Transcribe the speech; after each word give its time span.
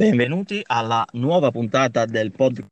Benvenuti 0.00 0.62
alla 0.64 1.04
nuova 1.12 1.50
puntata 1.50 2.06
del 2.06 2.32
podcast. 2.32 2.70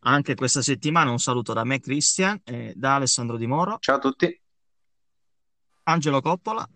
Anche 0.00 0.34
questa 0.34 0.62
settimana 0.62 1.10
un 1.10 1.18
saluto 1.18 1.52
da 1.52 1.62
me, 1.62 1.78
Cristian, 1.78 2.40
e 2.42 2.72
da 2.74 2.94
Alessandro 2.94 3.36
Di 3.36 3.46
Moro, 3.46 3.76
Ciao 3.80 3.96
a 3.96 3.98
tutti. 3.98 4.40
Angelo 5.82 6.22
Coppola 6.22 6.66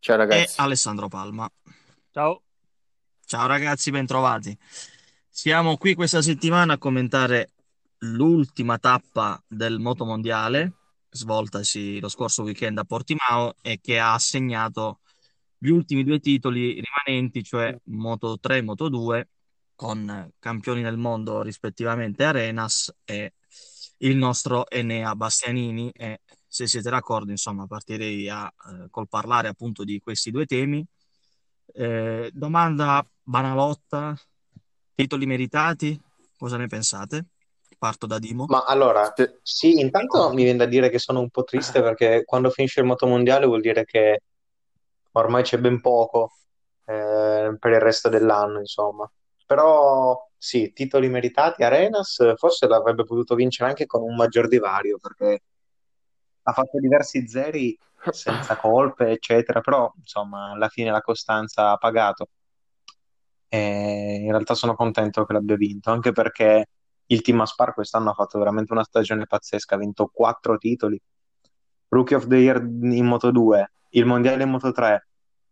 Ciao 0.00 0.14
e 0.16 0.18
ragazzi. 0.18 0.60
Alessandro 0.60 1.08
Palma. 1.08 1.50
Ciao. 2.10 2.42
Ciao 3.24 3.46
ragazzi, 3.46 3.90
bentrovati. 3.90 4.54
Siamo 5.30 5.78
qui 5.78 5.94
questa 5.94 6.20
settimana 6.20 6.74
a 6.74 6.78
commentare 6.78 7.52
l'ultima 8.00 8.76
tappa 8.76 9.42
del 9.48 9.78
motomondiale 9.78 10.74
svoltasi 11.08 12.00
lo 12.00 12.08
scorso 12.08 12.42
weekend 12.42 12.76
a 12.76 12.84
Portimao 12.84 13.54
e 13.62 13.80
che 13.80 13.98
ha 13.98 14.12
assegnato 14.12 15.00
gli 15.62 15.68
ultimi 15.68 16.02
due 16.02 16.18
titoli 16.18 16.82
rimanenti, 16.82 17.44
cioè 17.44 17.72
Moto 17.84 18.36
3 18.40 18.56
e 18.56 18.62
Moto 18.62 18.88
2, 18.88 19.28
con 19.76 20.32
campioni 20.40 20.82
del 20.82 20.96
mondo 20.96 21.40
rispettivamente 21.40 22.24
Arenas 22.24 22.92
e 23.04 23.34
il 23.98 24.16
nostro 24.16 24.68
Enea 24.68 25.14
Bastianini. 25.14 25.92
E 25.92 26.22
se 26.48 26.66
siete 26.66 26.90
d'accordo, 26.90 27.30
insomma, 27.30 27.68
partirei 27.68 28.28
a, 28.28 28.44
eh, 28.46 28.88
col 28.90 29.06
parlare 29.06 29.46
appunto 29.46 29.84
di 29.84 30.00
questi 30.00 30.32
due 30.32 30.46
temi. 30.46 30.84
Eh, 31.74 32.28
domanda 32.32 33.06
banalotta, 33.22 34.18
titoli 34.96 35.26
meritati, 35.26 35.96
cosa 36.36 36.56
ne 36.56 36.66
pensate? 36.66 37.26
Parto 37.78 38.06
da 38.06 38.18
Dimo. 38.18 38.46
Ma 38.48 38.64
allora, 38.64 39.14
sì, 39.42 39.78
intanto 39.78 40.32
mi 40.32 40.42
viene 40.42 40.58
da 40.58 40.66
dire 40.66 40.90
che 40.90 40.98
sono 40.98 41.20
un 41.20 41.30
po' 41.30 41.44
triste 41.44 41.80
perché 41.82 42.24
quando 42.24 42.50
finisce 42.50 42.80
il 42.80 42.86
motomondiale 42.86 43.46
vuol 43.46 43.60
dire 43.60 43.84
che 43.84 44.22
ormai 45.12 45.42
c'è 45.42 45.58
ben 45.58 45.80
poco 45.80 46.32
eh, 46.86 47.56
per 47.58 47.72
il 47.72 47.80
resto 47.80 48.08
dell'anno, 48.08 48.58
insomma. 48.58 49.10
Però 49.46 50.30
sì, 50.36 50.72
titoli 50.72 51.08
meritati. 51.08 51.62
Arenas 51.62 52.34
forse 52.36 52.66
l'avrebbe 52.66 53.04
potuto 53.04 53.34
vincere 53.34 53.68
anche 53.70 53.86
con 53.86 54.02
un 54.02 54.14
maggior 54.16 54.48
divario 54.48 54.98
perché 54.98 55.42
ha 56.44 56.52
fatto 56.52 56.78
diversi 56.80 57.26
zeri 57.28 57.76
senza 58.10 58.56
colpe, 58.58 59.10
eccetera, 59.10 59.60
però 59.60 59.92
insomma 59.96 60.52
alla 60.52 60.68
fine 60.68 60.90
la 60.90 61.00
costanza 61.00 61.70
ha 61.70 61.76
pagato. 61.76 62.28
E 63.48 64.20
in 64.22 64.30
realtà 64.30 64.54
sono 64.54 64.74
contento 64.74 65.24
che 65.24 65.32
l'abbia 65.34 65.56
vinto, 65.56 65.90
anche 65.90 66.12
perché 66.12 66.66
il 67.06 67.20
team 67.20 67.40
Aspar 67.42 67.74
quest'anno 67.74 68.10
ha 68.10 68.14
fatto 68.14 68.38
veramente 68.38 68.72
una 68.72 68.84
stagione 68.84 69.26
pazzesca, 69.26 69.74
ha 69.74 69.78
vinto 69.78 70.06
quattro 70.06 70.56
titoli, 70.56 70.98
Rookie 71.92 72.14
of 72.14 72.26
the 72.26 72.36
Year 72.36 72.60
in 72.60 73.04
Moto 73.04 73.30
2, 73.30 73.72
il 73.90 74.06
Mondiale 74.06 74.44
in 74.44 74.50
Moto 74.50 74.72
3, 74.72 75.08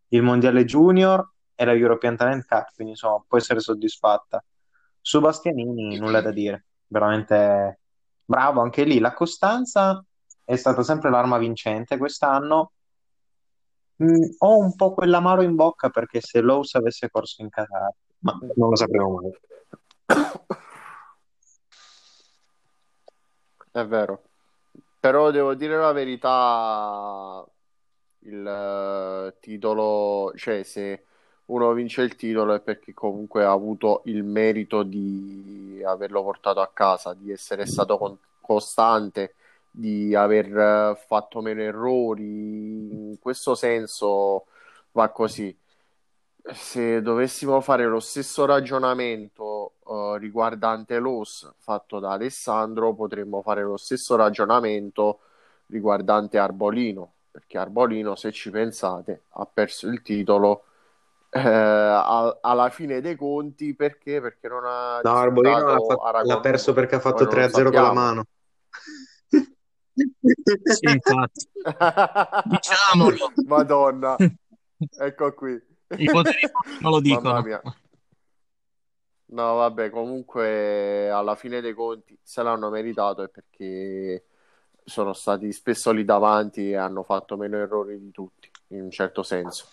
il 0.09 0.23
Mondiale 0.23 0.65
Junior 0.65 1.33
e 1.55 1.65
la 1.67 1.75
European 1.75 2.17
Talent 2.17 2.47
Cup, 2.47 2.73
quindi 2.75 2.95
insomma 2.95 3.23
può 3.27 3.37
essere 3.37 3.61
soddisfatta. 3.61 4.43
Su 5.03 5.21
Bastianini 5.21 5.99
nulla 5.99 6.23
da 6.23 6.31
dire, 6.31 6.65
veramente 6.87 7.81
bravo 8.25 8.63
anche 8.63 8.85
lì, 8.85 8.99
la 8.99 9.13
costanza 9.13 10.03
è 10.43 10.57
stata 10.57 10.83
sempre 10.83 11.11
l'arma 11.11 11.37
vincente 11.37 11.99
quest'anno. 11.99 12.73
Mm, 14.03 14.23
ho 14.39 14.57
un 14.57 14.75
po' 14.77 14.95
quell'amaro 14.95 15.43
in 15.43 15.55
bocca 15.55 15.91
perché 15.91 16.23
se 16.23 16.41
Lowe's 16.41 16.75
avesse 16.75 17.11
corso 17.11 17.43
in 17.43 17.51
Qatar, 17.51 17.93
ma 18.21 18.39
non 18.57 18.71
lo 18.71 18.77
sapremo 18.77 19.21
mai. 19.21 19.31
È 23.73 23.87
vero. 23.87 24.23
Però 25.01 25.31
devo 25.31 25.55
dire 25.55 25.79
la 25.79 25.93
verità, 25.93 27.45
il 28.21 28.47
eh, 28.47 29.35
titolo, 29.41 30.33
cioè 30.37 30.63
se 30.63 31.05
uno 31.47 31.73
vince 31.73 32.03
il 32.03 32.17
titolo 32.17 32.55
è 32.55 32.61
perché 32.61 32.93
comunque 32.93 33.45
ha 33.45 33.51
avuto 33.51 34.03
il 34.05 34.23
merito 34.25 34.83
di 34.83 35.83
averlo 35.85 36.23
portato 36.23 36.61
a 36.61 36.71
casa, 36.73 37.15
di 37.15 37.33
essere 37.33 37.67
stato 37.67 37.99
con- 37.99 38.19
costante, 38.41 39.35
di 39.71 40.15
aver 40.15 40.47
eh, 40.57 40.97
fatto 41.07 41.41
meno 41.41 41.63
errori. 41.63 43.11
In 43.11 43.19
questo 43.21 43.55
senso 43.55 44.47
va 44.93 45.09
così. 45.11 45.57
Se 46.53 47.03
dovessimo 47.03 47.61
fare 47.61 47.87
lo 47.87 48.01
stesso 48.01 48.45
ragionamento 48.45 49.45
eh, 49.91 50.19
riguardante 50.19 50.99
l'OS 50.99 51.53
fatto 51.59 51.99
da 51.99 52.13
Alessandro, 52.13 52.95
potremmo 52.95 53.43
fare 53.43 53.63
lo 53.63 53.77
stesso 53.77 54.17
ragionamento 54.17 55.21
riguardante 55.67 56.39
Arbolino, 56.39 57.15
perché 57.31 57.59
Arbolino, 57.59 58.15
se 58.17 58.33
ci 58.33 58.51
pensate, 58.51 59.25
ha 59.31 59.47
perso 59.47 59.89
il 59.89 60.03
titolo 60.03 60.65
eh, 61.31 61.41
a- 61.41 62.39
alla 62.41 62.71
fine 62.71 63.01
dei 63.01 63.17
conti 63.17 63.75
perché? 63.75 64.21
Perché 64.21 64.49
non 64.49 64.63
ha 64.67 65.03
No, 65.03 65.11
Arbolino 65.17 65.67
l'ha, 65.67 65.79
disputato 65.79 65.87
fa- 65.87 66.01
Aragon 66.03 66.29
l'ha 66.29 66.41
perso 66.41 66.73
2. 66.73 66.75
perché 66.75 66.95
ha 66.97 67.01
fatto 67.01 67.25
Poi 67.25 67.25
non 67.25 67.35
lo 67.37 67.41
3-0 67.41 67.73
con 67.73 67.83
la 67.83 67.93
mano. 67.93 68.25
Sì, 70.65 70.87
infatti, 70.91 71.47
diciamolo, 72.43 73.33
Madonna, 73.45 74.19
ecco 74.99 75.35
qui. 75.35 75.61
i 75.99 76.09
poteri 76.11 76.39
non 76.79 76.91
lo 76.93 77.01
Mamma 77.03 77.41
dicono. 77.43 77.45
No, 79.31 79.55
vabbè, 79.55 79.91
comunque 79.91 81.09
alla 81.09 81.37
fine 81.37 81.61
dei 81.61 81.73
conti 81.73 82.19
se 82.23 82.43
l'hanno 82.43 82.69
meritato 82.69 83.23
è 83.23 83.29
perché 83.29 84.25
sono 84.85 85.13
stati 85.13 85.53
spesso 85.53 85.93
lì 85.93 86.05
davanti 86.05 86.71
e 86.71 86.77
hanno 86.77 87.05
fatto 87.05 87.37
meno 87.37 87.57
errori 87.57 88.01
di 88.01 88.11
tutti, 88.11 88.51
in 88.69 88.83
un 88.83 88.91
certo 88.91 89.23
senso. 89.23 89.67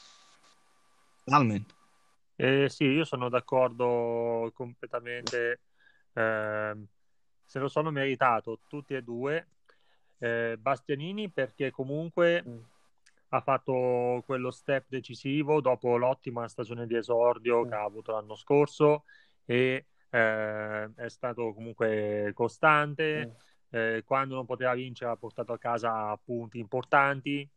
Totalmente. 1.24 1.74
Eh, 2.36 2.70
sì, 2.70 2.84
io 2.84 3.04
sono 3.04 3.30
d'accordo 3.30 4.52
completamente. 4.54 5.62
ehm, 6.14 6.86
se 7.44 7.60
lo 7.60 7.68
sono 7.68 7.90
meritato 7.90 8.60
tutti 8.68 8.94
e 8.94 9.02
due. 9.02 9.48
Eh, 10.20 10.58
Bastianini 10.60 11.30
perché 11.30 11.72
comunque 11.72 12.44
ha 13.30 13.42
fatto 13.42 14.24
quello 14.26 14.52
step 14.52 14.86
decisivo 14.88 15.62
dopo 15.62 15.98
l'ottima 15.98 16.48
stagione 16.48 16.88
di 16.88 16.96
esordio 16.96 17.66
che 17.66 17.76
ha 17.76 17.84
avuto 17.84 18.12
l'anno 18.12 18.36
scorso 18.36 19.04
e 19.48 19.86
eh, 20.10 20.90
è 20.96 21.10
stato 21.10 21.54
comunque 21.54 22.32
costante. 22.36 23.36
Eh, 23.70 24.04
quando 24.06 24.36
non 24.36 24.46
poteva 24.46 24.74
vincere 24.74 25.12
ha 25.12 25.18
portato 25.18 25.52
a 25.52 25.58
casa 25.58 26.16
punti 26.24 26.60
importanti, 26.60 27.48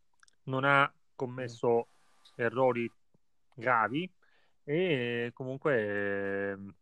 non 0.45 0.65
ha 0.65 0.93
commesso 1.15 1.89
errori 2.37 2.91
gravi 3.55 4.11
e 4.65 5.31
comunque 5.34 6.51
ehm, 6.51 6.75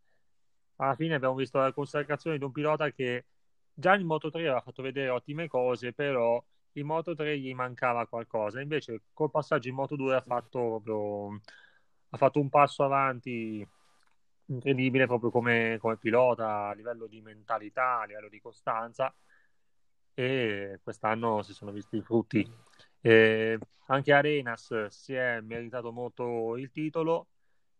alla 0.76 0.94
fine 0.94 1.14
abbiamo 1.14 1.34
visto 1.34 1.58
la 1.58 1.72
consacrazione 1.72 2.38
di 2.38 2.44
un 2.44 2.52
pilota 2.52 2.90
che 2.90 3.24
già 3.74 3.94
in 3.96 4.06
Moto 4.06 4.30
3 4.30 4.40
aveva 4.40 4.60
fatto 4.60 4.82
vedere 4.82 5.08
ottime 5.08 5.48
cose, 5.48 5.92
però 5.92 6.42
in 6.72 6.86
Moto 6.86 7.14
3 7.14 7.38
gli 7.38 7.52
mancava 7.54 8.06
qualcosa. 8.06 8.60
Invece 8.60 9.02
col 9.12 9.30
passaggio 9.30 9.68
in 9.68 9.74
Moto 9.74 9.96
2 9.96 10.16
ha 10.16 10.20
fatto 10.20 10.80
proprio 10.82 11.40
ha 12.10 12.16
fatto 12.16 12.40
un 12.40 12.48
passo 12.48 12.84
avanti 12.84 13.66
incredibile 14.48 15.06
proprio 15.06 15.30
come, 15.30 15.78
come 15.80 15.96
pilota 15.96 16.68
a 16.68 16.74
livello 16.74 17.06
di 17.06 17.20
mentalità, 17.20 18.00
a 18.00 18.04
livello 18.04 18.28
di 18.28 18.40
costanza 18.40 19.14
e 20.14 20.80
quest'anno 20.82 21.42
si 21.42 21.52
sono 21.52 21.70
visti 21.70 21.96
i 21.96 22.02
frutti. 22.02 22.50
Eh, 23.00 23.58
anche 23.86 24.12
Arenas 24.12 24.88
si 24.88 25.14
è 25.14 25.40
meritato 25.40 25.92
molto 25.92 26.56
il 26.56 26.70
titolo, 26.70 27.28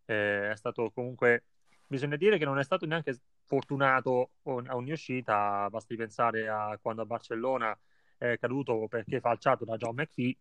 eh, 0.04 0.50
è 0.52 0.56
stato 0.56 0.90
comunque, 0.92 1.44
bisogna 1.86 2.16
dire 2.16 2.38
che 2.38 2.44
non 2.44 2.58
è 2.58 2.64
stato 2.64 2.86
neanche 2.86 3.18
fortunato 3.44 4.30
a 4.44 4.76
ogni 4.76 4.92
uscita, 4.92 5.68
basti 5.70 5.96
pensare 5.96 6.48
a 6.48 6.78
quando 6.80 7.02
a 7.02 7.06
Barcellona 7.06 7.76
è 8.16 8.38
caduto 8.38 8.86
perché 8.88 9.20
falciato 9.20 9.64
da 9.64 9.76
John 9.76 9.96
McPhee, 9.96 10.36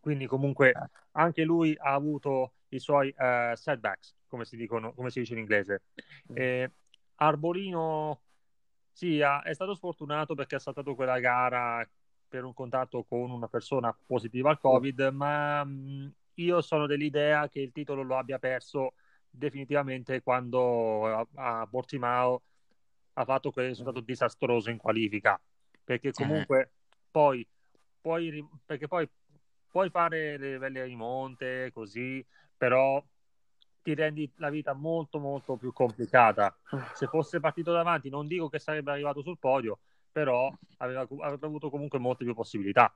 quindi 0.00 0.26
comunque 0.26 0.74
anche 1.12 1.44
lui 1.44 1.74
ha 1.78 1.92
avuto 1.92 2.52
i 2.68 2.78
suoi 2.78 3.14
eh, 3.16 3.52
setbacks, 3.54 4.16
come 4.26 4.44
si 4.44 4.56
dicono, 4.56 4.92
come 4.94 5.10
si 5.10 5.20
dice 5.20 5.32
in 5.34 5.40
inglese. 5.40 5.82
Eh, 6.32 6.70
Arbolino 7.16 8.22
sì, 8.92 9.20
ha- 9.22 9.42
è 9.42 9.54
stato 9.54 9.74
sfortunato 9.74 10.34
perché 10.34 10.56
ha 10.56 10.58
saltato 10.58 10.94
quella 10.94 11.18
gara 11.20 11.88
per 12.28 12.44
un 12.44 12.52
contatto 12.54 13.04
con 13.04 13.30
una 13.30 13.48
persona 13.48 13.96
positiva 14.06 14.50
al 14.50 14.58
Covid, 14.58 15.00
ma 15.12 15.64
mh, 15.64 16.12
io 16.34 16.60
sono 16.60 16.86
dell'idea 16.86 17.48
che 17.48 17.60
il 17.60 17.72
titolo 17.72 18.02
lo 18.02 18.16
abbia 18.18 18.38
perso 18.38 18.94
definitivamente 19.30 20.22
quando 20.22 21.06
a, 21.06 21.26
a 21.62 21.66
Portimao 21.66 22.42
ha 23.14 23.24
fatto 23.24 23.50
quel 23.50 23.68
risultato 23.68 24.00
disastroso 24.00 24.70
in 24.70 24.76
qualifica, 24.78 25.40
perché 25.84 26.12
comunque 26.12 26.72
poi 27.10 27.46
puoi, 28.00 28.30
ri- 28.30 28.48
perché 28.64 28.86
poi 28.86 29.08
puoi 29.70 29.90
fare 29.90 30.36
le 30.38 30.58
belle 30.58 30.84
rimonte 30.84 31.70
così, 31.72 32.24
però 32.58 33.02
ti 33.82 33.94
rendi 33.94 34.30
la 34.36 34.50
vita 34.50 34.74
molto 34.74 35.18
molto 35.18 35.56
più 35.56 35.72
complicata. 35.72 36.54
Se 36.92 37.06
fosse 37.06 37.40
partito 37.40 37.72
davanti, 37.72 38.10
non 38.10 38.26
dico 38.26 38.48
che 38.50 38.58
sarebbe 38.58 38.90
arrivato 38.90 39.22
sul 39.22 39.38
podio, 39.38 39.78
però 40.12 40.52
aveva, 40.78 41.06
avrebbe 41.20 41.46
avuto 41.46 41.70
comunque 41.70 41.98
molte 41.98 42.24
più 42.24 42.34
possibilità. 42.34 42.92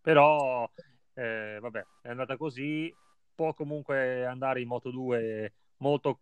Però, 0.00 0.68
eh, 1.14 1.58
vabbè, 1.60 1.84
è 2.02 2.08
andata 2.08 2.36
così. 2.36 2.92
può 3.34 3.54
comunque 3.54 4.24
andare 4.26 4.60
in 4.60 4.68
Moto 4.68 4.90
2 4.90 5.52
molto, 5.78 6.20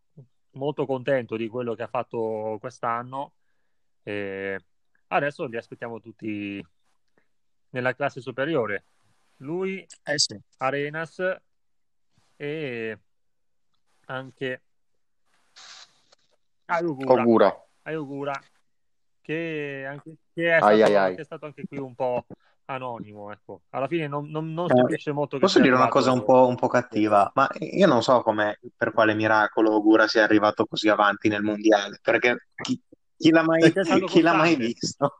molto 0.52 0.86
contento 0.86 1.36
di 1.36 1.48
quello 1.48 1.74
che 1.74 1.82
ha 1.82 1.88
fatto 1.88 2.58
quest'anno. 2.60 3.32
E 4.02 4.58
adesso 5.08 5.46
li 5.46 5.56
aspettiamo 5.56 6.00
tutti 6.00 6.62
nella 7.70 7.94
classe 7.94 8.20
superiore. 8.20 8.84
Lui, 9.38 9.86
Eh 10.04 10.18
sì. 10.18 10.38
Arenas 10.58 11.18
e 12.42 12.98
anche 14.06 14.62
Ayugura. 16.64 17.22
Ogura. 17.22 17.66
Ayugura 17.82 18.42
che, 19.20 19.84
anche, 19.88 20.16
che, 20.32 20.48
è 20.48 20.52
Ai, 20.54 20.78
stato, 20.78 20.82
ai, 20.82 20.94
ai. 20.96 21.14
che 21.14 21.20
è 21.20 21.24
stato 21.24 21.46
anche 21.46 21.64
qui 21.68 21.78
un 21.78 21.94
po' 21.94 22.26
anonimo. 22.64 23.30
Ecco. 23.30 23.62
Alla 23.70 23.86
fine 23.86 24.08
non, 24.08 24.28
non, 24.28 24.52
non 24.52 24.68
Eh, 24.68 24.74
stupisce 24.74 25.12
molto 25.12 25.36
che 25.36 25.42
Posso 25.42 25.60
dire 25.60 25.74
una 25.76 25.86
cosa 25.86 26.10
un 26.10 26.24
po', 26.24 26.48
un 26.48 26.56
po' 26.56 26.66
cattiva, 26.66 27.30
ma 27.34 27.48
io 27.60 27.86
non 27.86 28.02
so 28.02 28.22
come, 28.22 28.58
per 28.76 28.92
quale 28.92 29.14
miracolo 29.14 29.72
Ogura 29.72 30.08
sia 30.08 30.24
arrivato 30.24 30.66
così 30.66 30.88
avanti 30.88 31.28
nel 31.28 31.42
mondiale, 31.42 32.00
perché 32.02 32.48
chi, 32.56 32.80
chi 33.16 33.30
l'ha 33.30 33.44
mai, 33.44 33.70
Perché 33.70 34.04
chi 34.04 34.20
l'ha 34.20 34.34
mai 34.34 34.56
visto? 34.56 35.18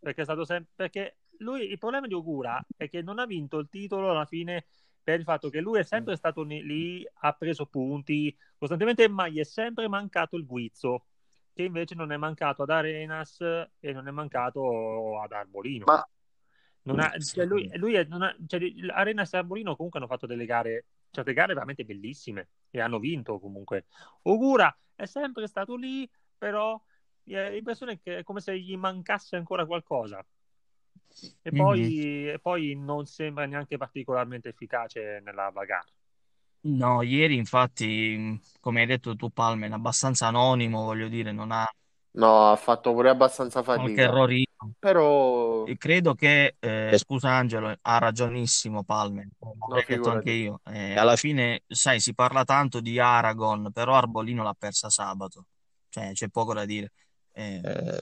perché 0.00 0.20
è 0.20 0.24
stato 0.24 0.44
sempre 0.44 0.72
perché 0.74 1.16
lui 1.38 1.70
il 1.70 1.78
problema 1.78 2.06
di 2.06 2.12
Ogura 2.12 2.62
è 2.76 2.90
che 2.90 3.00
non 3.00 3.18
ha 3.18 3.24
vinto 3.24 3.58
il 3.58 3.68
titolo 3.70 4.10
alla 4.10 4.26
fine 4.26 4.66
per 5.04 5.18
il 5.20 5.24
fatto 5.24 5.50
che 5.50 5.60
lui 5.60 5.78
è 5.78 5.82
sempre 5.84 6.16
stato 6.16 6.42
lì, 6.42 7.06
ha 7.20 7.32
preso 7.34 7.66
punti 7.66 8.34
costantemente, 8.56 9.06
ma 9.08 9.28
gli 9.28 9.38
è 9.38 9.44
sempre 9.44 9.86
mancato 9.86 10.36
il 10.36 10.46
guizzo, 10.46 11.04
che 11.52 11.62
invece 11.62 11.94
non 11.94 12.10
è 12.10 12.16
mancato 12.16 12.62
ad 12.62 12.70
Arenas 12.70 13.38
e 13.78 13.92
non 13.92 14.08
è 14.08 14.10
mancato 14.10 15.20
ad 15.20 15.30
Arbolino. 15.30 15.84
Ma 15.84 16.08
Non 16.86 17.00
ha- 17.00 17.18
cioè 17.18 17.44
lui, 17.46 17.70
lui 17.76 17.94
è- 17.94 18.04
non 18.04 18.22
ha- 18.22 18.36
cioè, 18.46 18.60
Arenas 18.90 19.32
e 19.32 19.38
Arbolino 19.38 19.74
comunque 19.76 19.98
hanno 20.00 20.08
fatto 20.08 20.26
delle 20.26 20.44
gare, 20.44 20.86
certe 21.10 21.32
gare 21.32 21.54
veramente 21.54 21.84
bellissime 21.84 22.48
e 22.70 22.80
hanno 22.80 22.98
vinto 22.98 23.38
comunque. 23.38 23.86
Ogura 24.22 24.74
è 24.94 25.06
sempre 25.06 25.46
stato 25.46 25.76
lì, 25.76 26.08
però 26.36 26.78
eh, 27.26 27.50
l'impressione 27.52 27.92
è 27.92 28.00
che 28.00 28.18
è 28.18 28.22
come 28.22 28.40
se 28.40 28.58
gli 28.58 28.76
mancasse 28.76 29.36
ancora 29.36 29.64
qualcosa. 29.64 30.24
E 31.42 31.52
poi, 31.52 32.28
e 32.30 32.38
poi 32.40 32.74
non 32.74 33.06
sembra 33.06 33.46
neanche 33.46 33.76
particolarmente 33.76 34.48
efficace 34.50 35.20
nella 35.24 35.50
bagarre. 35.52 35.92
No, 36.66 37.02
ieri 37.02 37.36
infatti, 37.36 38.40
come 38.60 38.80
hai 38.80 38.86
detto 38.86 39.14
tu, 39.16 39.30
Palmen, 39.30 39.72
abbastanza 39.72 40.26
anonimo, 40.28 40.82
voglio 40.84 41.08
dire, 41.08 41.30
non 41.30 41.52
ha 41.52 41.66
No, 42.16 42.50
ha 42.50 42.56
fatto 42.56 42.92
pure 42.92 43.08
abbastanza 43.10 43.62
qualche 43.70 44.02
fatica. 44.02 44.02
errorino. 44.02 44.46
Però 44.78 45.66
E 45.66 45.76
credo 45.78 46.14
che, 46.14 46.56
eh, 46.60 46.98
scusa 46.98 47.30
Angelo, 47.34 47.74
ha 47.80 47.98
ragionissimo 47.98 48.84
Palmen, 48.84 49.30
come 49.38 49.64
No, 49.68 49.78
ho 49.78 49.82
detto 49.86 50.10
figurati. 50.10 50.10
anche 50.10 50.30
io. 50.30 50.60
Eh, 50.64 50.94
alla 50.96 51.16
fine, 51.16 51.62
sai, 51.66 52.00
si 52.00 52.14
parla 52.14 52.44
tanto 52.44 52.80
di 52.80 52.98
Aragon, 52.98 53.70
però 53.72 53.94
Arbolino 53.94 54.42
l'ha 54.42 54.54
persa 54.54 54.90
sabato, 54.90 55.46
cioè 55.88 56.12
c'è 56.12 56.28
poco 56.28 56.52
da 56.52 56.66
dire. 56.66 56.92
Eh, 57.32 57.98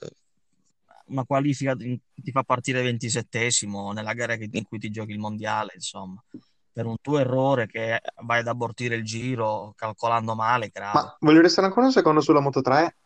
una 1.05 1.23
qualifica 1.25 1.75
in- 1.79 1.97
ti 2.13 2.31
fa 2.31 2.43
partire 2.43 2.81
ventisettesimo 2.81 3.91
nella 3.91 4.13
gara 4.13 4.35
che- 4.35 4.49
in 4.51 4.63
cui 4.63 4.79
ti 4.79 4.89
giochi 4.89 5.11
il 5.11 5.19
mondiale, 5.19 5.71
insomma. 5.75 6.23
Per 6.71 6.85
un 6.85 6.95
tuo 7.01 7.19
errore 7.19 7.67
che 7.67 7.99
vai 8.23 8.39
ad 8.39 8.47
abortire 8.47 8.95
il 8.95 9.03
giro 9.03 9.73
calcolando 9.75 10.33
male, 10.33 10.69
grave. 10.73 10.97
Ma 10.99 11.17
voglio 11.19 11.41
restare 11.41 11.67
ancora 11.67 11.85
un 11.85 11.91
secondo 11.91 12.19
sulla 12.19 12.39
Moto 12.39 12.61
3 12.61 12.97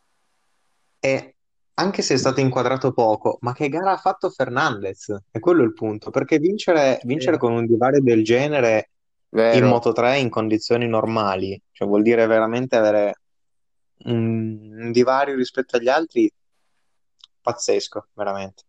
e 1.00 1.36
anche 1.74 2.02
se 2.02 2.16
è 2.16 2.18
stato 2.18 2.40
inquadrato 2.40 2.92
poco, 2.92 3.38
ma 3.42 3.54
che 3.54 3.70
gara 3.70 3.92
ha 3.92 3.98
fatto 3.98 4.30
Fernandez? 4.30 5.16
È 5.30 5.40
quello 5.40 5.64
il 5.64 5.74
punto, 5.74 6.10
perché 6.10 6.40
vincere, 6.40 7.00
vincere 7.04 7.38
con 7.38 7.52
un 7.52 7.66
divario 7.68 8.02
del 8.02 8.24
genere 8.24 8.90
in 9.30 9.40
vero. 9.40 9.68
Moto 9.68 9.92
3 9.92 10.18
in 10.18 10.30
condizioni 10.30 10.88
normali, 10.88 11.62
cioè 11.72 11.88
vuol 11.88 12.02
dire 12.02 12.26
veramente 12.26 12.78
avere 12.78 13.20
un 14.06 14.92
divario 14.92 15.36
rispetto 15.36 15.78
agli 15.78 15.90
altri 15.90 16.32
pazzesco, 17.48 18.08
veramente. 18.14 18.64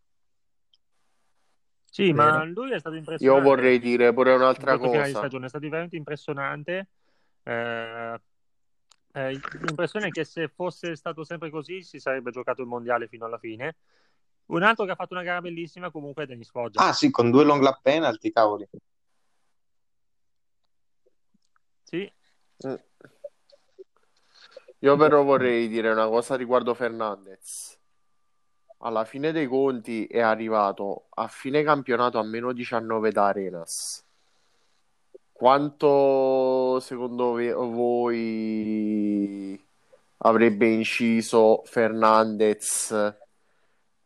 Sì, 1.90 2.12
ma 2.12 2.30
Vero. 2.30 2.44
lui 2.44 2.72
è 2.72 2.78
stato 2.78 2.94
Io 2.94 2.98
impressionante. 2.98 3.48
vorrei 3.48 3.78
dire 3.80 4.12
pure 4.12 4.32
un'altra 4.34 4.76
finale 4.76 5.06
di 5.06 5.12
cosa. 5.12 5.18
stagione 5.18 5.46
è 5.46 5.48
stato 5.48 5.68
veramente 5.68 5.96
impressionante. 5.96 6.88
Eh, 7.42 8.20
eh, 9.14 9.30
l'impressione 9.62 10.08
è 10.08 10.10
che 10.10 10.24
se 10.24 10.48
fosse 10.48 10.94
stato 10.94 11.24
sempre 11.24 11.50
così 11.50 11.82
si 11.82 11.98
sarebbe 11.98 12.30
giocato 12.30 12.62
il 12.62 12.68
mondiale 12.68 13.08
fino 13.08 13.24
alla 13.24 13.38
fine. 13.38 13.76
Un 14.46 14.62
altro 14.62 14.84
che 14.84 14.92
ha 14.92 14.96
fatto 14.96 15.14
una 15.14 15.24
gara 15.24 15.40
bellissima 15.40 15.90
comunque 15.90 16.22
è 16.22 16.26
Dennis 16.26 16.50
Foggia. 16.50 16.86
Ah 16.86 16.92
sì, 16.92 17.10
con 17.10 17.30
due 17.30 17.44
long 17.44 17.60
lap 17.62 17.80
penalty, 17.82 18.30
cavoli. 18.30 18.68
Sì, 21.82 22.10
Mm. 22.66 22.74
Io 24.80 24.96
però 24.96 25.22
vorrei 25.22 25.68
dire 25.68 25.90
una 25.90 26.06
cosa 26.06 26.34
riguardo 26.36 26.74
Fernandez. 26.74 27.77
Alla 28.80 29.04
fine 29.04 29.32
dei 29.32 29.46
conti 29.46 30.06
è 30.06 30.20
arrivato 30.20 31.06
a 31.10 31.26
fine 31.26 31.64
campionato 31.64 32.18
a 32.18 32.22
meno 32.22 32.52
19 32.52 33.10
da 33.10 33.26
Arenas. 33.26 34.04
Quanto 35.32 36.78
secondo 36.80 37.32
voi 37.70 39.60
avrebbe 40.18 40.66
inciso 40.66 41.62
Fernandez 41.64 43.16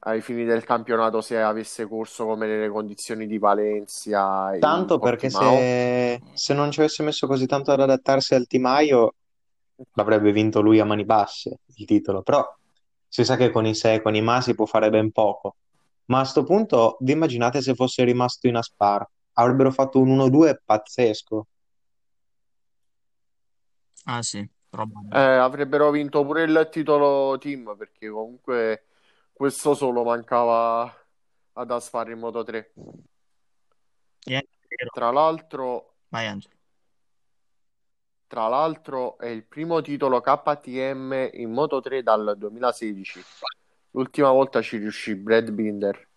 ai 0.05 0.21
fini 0.21 0.45
del 0.45 0.65
campionato 0.65 1.21
se 1.21 1.41
avesse 1.41 1.87
corso 1.87 2.25
come 2.25 2.47
nelle 2.47 2.69
condizioni 2.69 3.27
di 3.27 3.39
Valencia 3.39 4.57
Tanto 4.59 4.99
perché 4.99 5.31
se, 5.31 6.21
se 6.33 6.55
non 6.55 6.71
ci 6.71 6.81
avesse 6.81 7.03
messo 7.03 7.27
così 7.27 7.47
tanto 7.47 7.73
ad 7.73 7.81
adattarsi 7.81 8.35
al 8.35 8.47
timaio, 8.47 9.15
l'avrebbe 9.93 10.33
vinto 10.33 10.61
lui 10.61 10.81
a 10.81 10.85
mani 10.85 11.05
basse 11.05 11.61
il 11.77 11.85
titolo. 11.85 12.23
Però 12.23 12.43
si 13.13 13.25
sa 13.27 13.37
che 13.37 13.51
con 13.51 13.67
i 13.67 13.75
se 13.75 13.93
e 13.93 14.01
con 14.01 14.15
i 14.15 14.23
ma 14.23 14.41
si 14.41 14.55
può 14.55 14.65
fare 14.65 14.89
ben 14.89 15.13
poco. 15.13 15.57
Ma 16.07 16.21
a 16.21 16.25
sto 16.25 16.45
punto, 16.45 16.97
vi 17.01 17.13
immaginate 17.13 17.61
se 17.61 17.75
fosse 17.75 18.05
rimasto 18.05 18.47
in 18.47 18.57
Aspar? 18.57 19.07
Avrebbero 19.35 19.71
fatto 19.71 20.01
un 20.01 20.09
1-2 20.09 20.63
pazzesco. 20.65 21.47
Ah 24.05 24.23
sì. 24.23 24.39
Eh, 24.39 25.19
avrebbero 25.19 25.91
vinto 25.91 26.25
pure 26.25 26.45
il 26.45 26.69
titolo 26.73 27.37
team 27.37 27.77
perché 27.77 28.09
comunque 28.09 28.87
questo 29.31 29.75
solo 29.75 30.05
mancava 30.05 30.91
ad 31.53 31.71
Asfar 31.71 32.09
in 32.09 32.19
Moto 32.19 32.43
3. 32.43 32.73
Sì, 34.21 34.33
è 34.33 34.43
vero. 34.69 34.91
Tra 34.91 35.11
l'altro, 35.11 35.97
Vai 36.09 36.27
Angelo. 36.29 36.55
Tra 38.33 38.49
l'altro 38.49 39.19
è 39.19 39.27
il 39.27 39.45
primo 39.45 39.83
titolo 39.83 40.23
KTM 40.23 41.29
in 41.35 41.51
Moto 41.53 41.83
3 41.83 42.03
dal 42.03 42.35
2016. 42.39 43.23
L'ultima 43.91 44.31
volta 44.31 44.63
ci 44.63 44.79
riuscì 44.79 45.15
Brad 45.17 45.51
Binder. 45.51 46.09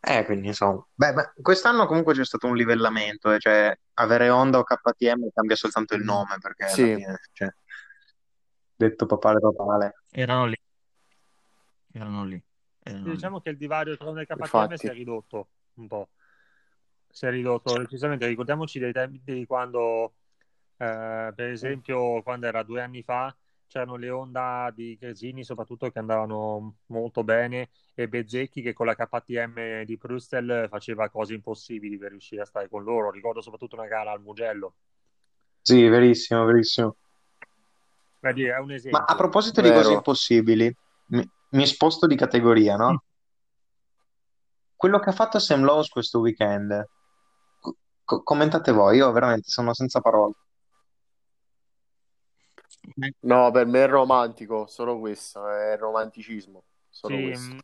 Eh, 0.00 0.26
quindi 0.26 0.48
insomma. 0.48 0.86
Beh, 0.92 1.12
ma 1.14 1.32
quest'anno 1.40 1.86
comunque 1.86 2.12
c'è 2.12 2.26
stato 2.26 2.46
un 2.46 2.56
livellamento, 2.56 3.32
eh, 3.32 3.38
cioè 3.38 3.74
avere 3.94 4.28
Honda 4.28 4.58
o 4.58 4.64
KTM 4.64 5.30
cambia 5.32 5.56
soltanto 5.56 5.94
il 5.94 6.04
nome, 6.04 6.36
perché 6.38 6.64
alla 6.64 6.72
Sì. 6.74 6.94
fine, 6.96 7.20
cioè, 7.32 7.48
detto 8.76 9.06
papale 9.06 9.40
papale. 9.40 10.02
Erano 10.10 10.44
lì. 10.44 10.60
Erano 11.92 12.24
lì. 12.26 12.42
Erano 12.82 13.04
lì. 13.06 13.12
diciamo 13.12 13.40
che 13.40 13.48
il 13.48 13.56
divario 13.56 13.96
tra 13.96 14.08
Honda 14.08 14.20
e 14.20 14.26
KTM 14.26 14.40
Infatti. 14.42 14.76
si 14.76 14.86
è 14.88 14.92
ridotto 14.92 15.48
un 15.76 15.86
po'. 15.86 16.08
Si 17.08 17.24
è 17.24 17.30
ridotto 17.30 17.78
decisamente. 17.78 18.26
Ricordiamoci 18.26 18.78
dei 18.78 18.92
tempi 18.92 19.22
di 19.24 19.46
quando, 19.46 20.16
eh, 20.80 21.32
per 21.34 21.50
esempio, 21.50 22.22
quando 22.22 22.46
era 22.46 22.62
due 22.62 22.80
anni 22.80 23.02
fa, 23.02 23.34
c'erano 23.66 23.96
le 23.96 24.08
Honda 24.08 24.72
di 24.74 24.96
Gresini 24.98 25.44
soprattutto 25.44 25.90
che 25.90 25.98
andavano 25.98 26.76
molto 26.86 27.22
bene 27.22 27.68
e 27.94 28.08
Bezzecchi 28.08 28.62
che 28.62 28.72
con 28.72 28.86
la 28.86 28.94
KTM 28.94 29.84
di 29.84 29.96
Brustel 29.98 30.66
faceva 30.70 31.10
cose 31.10 31.34
impossibili 31.34 31.98
per 31.98 32.12
riuscire 32.12 32.40
a 32.40 32.46
stare 32.46 32.68
con 32.70 32.82
loro. 32.82 33.10
Ricordo 33.10 33.42
soprattutto 33.42 33.76
una 33.76 33.86
gara 33.86 34.10
al 34.10 34.22
Mugello. 34.22 34.74
Sì, 35.60 35.86
verissimo, 35.86 36.44
verissimo. 36.46 36.96
Vedi, 38.20 38.44
è 38.44 38.56
un 38.56 38.72
esempio. 38.72 38.98
Ma 38.98 39.04
a 39.04 39.14
proposito 39.14 39.60
di 39.60 39.68
cose 39.68 39.88
Vero. 39.88 39.94
impossibili, 39.96 40.74
mi, 41.08 41.30
mi 41.50 41.66
sposto 41.66 42.06
di 42.06 42.16
categoria, 42.16 42.76
no? 42.76 43.02
Quello 44.74 44.98
che 44.98 45.10
ha 45.10 45.12
fatto 45.12 45.38
Sam 45.38 45.62
Lowe 45.62 45.86
questo 45.88 46.20
weekend, 46.20 46.88
co- 48.02 48.22
commentate 48.22 48.72
voi, 48.72 48.96
io 48.96 49.12
veramente 49.12 49.50
sono 49.50 49.74
senza 49.74 50.00
parole. 50.00 50.32
No, 53.22 53.50
per 53.50 53.66
me 53.66 53.84
è 53.84 53.86
romantico, 53.88 54.66
solo 54.66 54.98
questo, 54.98 55.48
è 55.48 55.76
romanticismo. 55.76 56.64
Solo 56.88 57.16
Sì, 57.16 57.22
questo. 57.22 57.54
mh, 57.54 57.58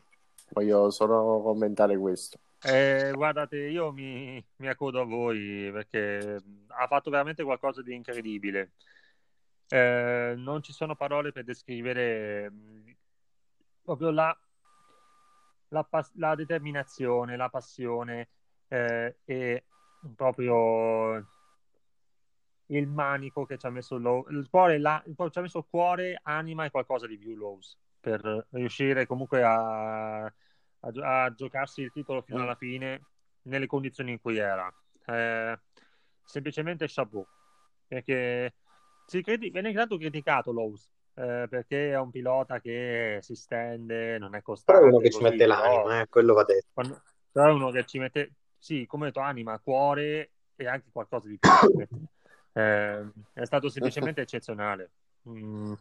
Voglio 0.53 0.91
solo 0.91 1.43
commentare 1.43 1.97
questo. 1.99 2.39
Eh, 2.63 3.13
guardate, 3.15 3.57
io 3.59 3.93
mi, 3.93 4.45
mi 4.57 4.69
accodo 4.69 5.01
a 5.01 5.05
voi 5.05 5.71
perché 5.73 6.41
mh, 6.43 6.65
ha 6.69 6.87
fatto 6.89 7.11
veramente 7.11 7.45
qualcosa 7.45 7.83
di 7.83 7.95
incredibile. 7.95 8.73
Eh, 9.69 10.35
non 10.37 10.63
ci 10.63 10.73
sono 10.73 10.97
parole 10.97 11.33
per 11.33 11.45
descrivere 11.45 12.51
mh, 12.51 12.97
proprio 13.83 14.11
la, 14.11 14.37
la 15.69 15.87
la 16.15 16.35
determinazione, 16.35 17.37
la 17.37 17.49
passione 17.49 18.29
eh, 18.69 19.17
e 19.25 19.65
proprio 20.15 21.27
il 22.67 22.87
manico 22.89 23.45
che 23.45 23.59
ci 23.59 23.67
ha 23.67 23.71
messo 23.71 23.97
Low, 23.97 24.27
il 24.31 24.49
cuore, 24.51 24.79
la, 24.79 25.03
ci 25.05 25.39
ha 25.39 25.43
messo 25.43 25.67
cuore, 25.69 26.19
anima 26.23 26.65
e 26.65 26.71
qualcosa 26.71 27.07
di 27.07 27.17
più 27.17 27.35
Lowe's 27.35 27.77
per 28.01 28.47
riuscire 28.51 29.07
comunque 29.07 29.43
a, 29.43 30.25
a, 30.25 30.33
a, 30.81 31.35
giocarsi 31.35 31.83
il 31.83 31.93
titolo 31.93 32.23
fino 32.23 32.43
alla 32.43 32.55
fine 32.55 33.03
nelle 33.43 33.67
condizioni 33.67 34.13
in 34.13 34.21
cui 34.21 34.37
era. 34.39 34.73
Eh, 35.07 35.59
semplicemente 36.25 36.87
chapeau 36.89 37.25
perché 37.87 38.55
si 39.07 39.23
credi- 39.23 39.51
viene 39.51 39.73
tanto 39.73 39.97
criticato 39.97 40.51
Lowe's 40.51 40.91
eh, 41.15 41.47
perché 41.49 41.93
è 41.93 41.99
un 41.99 42.11
pilota 42.11 42.61
che 42.61 43.19
si 43.23 43.35
stende, 43.35 44.19
non 44.19 44.35
è 44.35 44.43
costante. 44.43 44.81
Però 44.81 44.91
è 44.91 44.93
uno 44.93 45.03
che 45.03 45.11
così, 45.11 45.25
ci 45.25 45.31
mette 45.31 45.47
però, 45.47 45.63
l'anima, 45.63 46.01
eh, 46.01 46.09
quello 46.09 46.35
va 46.35 46.45
detto. 46.45 46.67
quando- 46.73 47.03
però 47.33 47.49
è 47.49 47.53
uno 47.53 47.71
che 47.71 47.85
ci 47.87 47.99
mette, 47.99 48.33
sì, 48.59 48.87
come 48.87 49.05
ho 49.05 49.07
detto, 49.07 49.21
anima, 49.21 49.59
cuore 49.59 50.33
e 50.57 50.67
anche 50.67 50.89
qualcosa 50.93 51.29
di 51.29 51.39
più. 51.39 51.51
Eh, 52.57 53.05
è 53.35 53.45
stato 53.45 53.69
semplicemente 53.69 54.23
eccezionale. 54.23 54.91
Mm. 55.29 55.75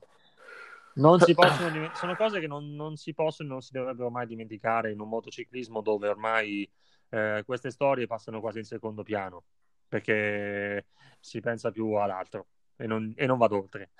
Non 0.95 1.19
si 1.19 1.33
possono 1.33 1.89
sono 1.93 2.15
cose 2.15 2.39
che 2.39 2.47
non, 2.47 2.73
non 2.73 2.97
si 2.97 3.13
possono 3.13 3.49
e 3.49 3.51
non 3.53 3.61
si 3.61 3.71
dovrebbero 3.71 4.09
mai 4.09 4.27
dimenticare 4.27 4.91
in 4.91 4.99
un 4.99 5.09
motociclismo 5.09 5.81
dove 5.81 6.07
ormai 6.07 6.69
eh, 7.09 7.43
queste 7.45 7.69
storie 7.69 8.07
passano 8.07 8.39
quasi 8.39 8.59
in 8.59 8.63
secondo 8.65 9.03
piano 9.03 9.43
perché 9.87 10.85
si 11.19 11.39
pensa 11.41 11.71
più 11.71 11.93
all'altro 11.93 12.47
e 12.75 12.87
non, 12.87 13.13
e 13.15 13.25
non 13.25 13.37
vado 13.37 13.57
oltre. 13.57 13.91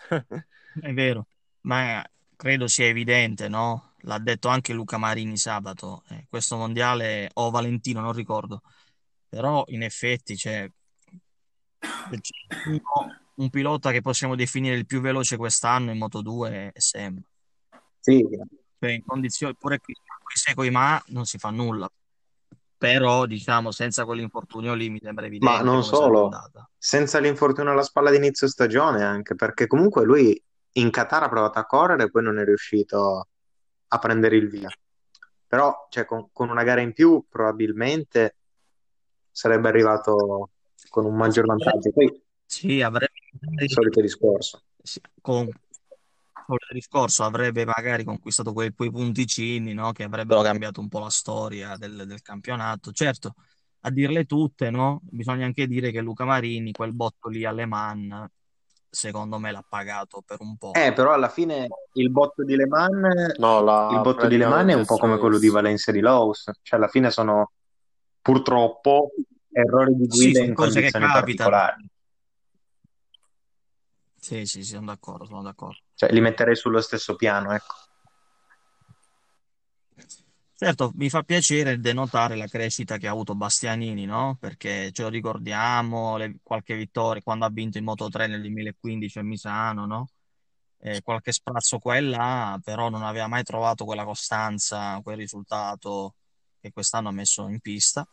È 0.81 0.91
vero, 0.93 1.27
ma 1.61 2.05
credo 2.35 2.67
sia 2.67 2.85
evidente, 2.85 3.47
no? 3.47 3.93
L'ha 4.01 4.19
detto 4.19 4.47
anche 4.49 4.73
Luca 4.73 4.97
Marini 4.97 5.37
sabato, 5.37 6.03
eh, 6.09 6.25
questo 6.29 6.57
mondiale, 6.57 7.29
o 7.33 7.49
Valentino, 7.49 8.01
non 8.01 8.13
ricordo, 8.13 8.61
però 9.27 9.63
in 9.67 9.83
effetti 9.83 10.35
uno- 10.45 10.71
un 13.35 13.49
pilota 13.49 13.91
che 13.91 14.01
possiamo 14.01 14.35
definire 14.35 14.75
il 14.75 14.85
più 14.85 15.01
veloce 15.01 15.37
quest'anno 15.37 15.91
in 15.91 15.97
Moto2 15.97 16.51
è 16.51 16.71
Sam. 16.79 17.21
Sì, 17.99 18.25
Cioè, 18.79 18.91
in 18.91 19.03
condizioni, 19.05 19.55
pure 19.55 19.79
qui, 19.79 19.93
qui 19.93 20.35
se 20.35 20.53
coi 20.53 20.69
Ma 20.69 21.01
non 21.07 21.25
si 21.25 21.37
fa 21.37 21.49
nulla, 21.49 21.89
però 22.77 23.25
diciamo 23.25 23.71
senza 23.71 24.05
quell'infortunio 24.05 24.73
lì 24.73 24.89
mi 24.89 24.99
sembra 25.01 25.25
evidente 25.25 25.57
ma 25.57 25.63
non 25.63 25.83
solo, 25.83 26.29
senza 26.77 27.19
l'infortunio 27.19 27.71
alla 27.71 27.83
spalla 27.83 28.11
di 28.11 28.17
inizio 28.17 28.47
stagione 28.47 29.03
anche, 29.03 29.35
perché 29.35 29.65
comunque 29.67 30.03
lui 30.03 30.39
in 30.73 30.89
Qatar 30.91 31.23
ha 31.23 31.29
provato 31.29 31.57
a 31.59 31.65
correre 31.65 32.03
e 32.03 32.11
poi 32.11 32.23
non 32.23 32.37
è 32.37 32.43
riuscito 32.43 33.27
a 33.87 33.97
prendere 33.97 34.35
il 34.35 34.49
via. 34.49 34.69
Però, 35.47 35.87
cioè, 35.89 36.05
con, 36.05 36.29
con 36.31 36.49
una 36.49 36.63
gara 36.63 36.81
in 36.81 36.93
più 36.93 37.23
probabilmente 37.29 38.35
sarebbe 39.31 39.67
arrivato 39.67 40.49
con 40.95 41.03
un 41.05 41.15
maggior 41.15 41.45
vantaggio. 41.45 41.91
Poi, 41.91 42.21
Sì, 42.45 42.81
avrebbe 42.81 43.11
il 43.61 43.69
solito 43.69 43.99
discorso. 43.99 44.61
sì, 44.81 45.01
con 45.19 45.45
solito 46.47 46.73
discorso 46.73 47.23
avrebbe 47.23 47.65
magari 47.65 48.05
conquistato 48.05 48.53
quei, 48.53 48.71
quei 48.73 48.89
punticini, 48.91 49.73
no? 49.73 49.91
Che 49.91 50.03
avrebbero 50.03 50.41
cambiato 50.41 50.79
un 50.79 50.87
po' 50.87 50.99
la 50.99 51.09
storia 51.09 51.75
del, 51.75 52.05
del 52.07 52.21
campionato. 52.21 52.93
Certo, 52.93 53.33
a 53.81 53.89
dirle 53.91 54.23
tutte, 54.23 54.69
no? 54.69 55.01
Bisogna 55.03 55.45
anche 55.45 55.67
dire 55.67 55.91
che 55.91 55.99
Luca 55.99 56.23
Marini, 56.23 56.71
quel 56.71 56.93
botto 56.93 57.27
lì 57.27 57.43
alle 57.43 57.65
Man, 57.65 58.25
secondo 58.89 59.37
me 59.37 59.51
l'ha 59.51 59.65
pagato 59.67 60.23
per 60.25 60.37
un 60.39 60.55
po'. 60.55 60.71
Eh, 60.73 60.93
però 60.93 61.11
alla 61.11 61.27
fine 61.27 61.67
il 61.95 62.09
botto 62.09 62.45
di 62.45 62.55
Le 62.55 62.67
Mans, 62.67 63.37
No, 63.37 63.61
l'ha 63.61 63.89
il 63.91 63.99
botto 64.01 64.27
di 64.27 64.37
Le 64.37 64.45
Mans 64.45 64.71
è 64.71 64.75
un 64.75 64.85
po' 64.85 64.95
come 64.95 65.17
quello 65.17 65.37
di. 65.39 65.49
Valencia 65.49 65.91
di 65.91 65.99
Lowe's, 65.99 66.49
cioè 66.61 66.79
alla 66.79 66.87
fine 66.87 67.11
sono 67.11 67.51
purtroppo 68.21 69.11
errori 69.55 69.95
di 69.95 70.05
Sì, 70.09 70.17
guida 70.17 70.39
sono 70.39 70.49
in 70.49 70.55
cose 70.55 70.81
che 70.81 70.91
capitano. 70.91 71.75
Sì, 74.17 74.45
sì, 74.45 74.63
sì, 74.63 74.73
sono 74.73 74.87
d'accordo, 74.87 75.25
sono 75.25 75.41
d'accordo. 75.43 75.79
Cioè, 75.93 76.11
li 76.11 76.19
metterei 76.19 76.55
sullo 76.55 76.81
stesso 76.81 77.15
piano, 77.15 77.53
ecco. 77.53 77.75
Certo, 80.57 80.91
mi 80.95 81.09
fa 81.09 81.21
piacere 81.23 81.79
denotare 81.79 82.35
la 82.35 82.47
crescita 82.47 82.97
che 82.97 83.07
ha 83.07 83.11
avuto 83.11 83.35
Bastianini, 83.35 84.05
no? 84.05 84.37
Perché 84.39 84.91
ce 84.91 85.03
lo 85.03 85.09
ricordiamo, 85.09 86.17
le- 86.17 86.37
qualche 86.41 86.75
vittoria 86.75 87.21
quando 87.21 87.45
ha 87.45 87.49
vinto 87.49 87.77
il 87.77 87.83
Moto3 87.83 88.27
nel 88.27 88.41
2015 88.41 89.19
a 89.19 89.23
Misano, 89.23 89.85
no? 89.85 90.09
Eh, 90.79 91.01
qualche 91.01 91.31
sprazzo 91.33 91.77
qua 91.79 91.97
e 91.97 92.01
là, 92.01 92.59
però 92.63 92.89
non 92.89 93.03
aveva 93.03 93.27
mai 93.27 93.43
trovato 93.43 93.85
quella 93.85 94.05
costanza, 94.05 94.99
quel 95.03 95.17
risultato 95.17 96.15
che 96.61 96.71
quest'anno 96.71 97.09
ha 97.09 97.11
messo 97.11 97.47
in 97.47 97.59
pista. 97.59 98.07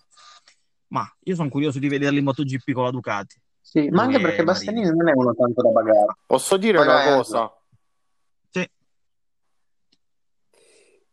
Ma 0.92 1.10
io 1.20 1.34
sono 1.34 1.48
curioso 1.48 1.78
di 1.78 1.88
vederli 1.88 2.18
in 2.18 2.24
MotoGP 2.24 2.72
con 2.72 2.84
la 2.84 2.90
Ducati. 2.90 3.40
Sì, 3.60 3.88
ma 3.88 4.02
anche 4.02 4.18
e 4.18 4.20
perché. 4.20 4.44
Bastianini 4.44 4.90
non 4.94 5.08
è 5.08 5.12
uno 5.14 5.34
tanto 5.34 5.62
da 5.62 5.70
bagare. 5.70 6.16
Posso 6.26 6.58
dire 6.58 6.76
Poi 6.76 6.86
una 6.86 7.16
cosa? 7.16 7.56
Sì, 8.50 8.70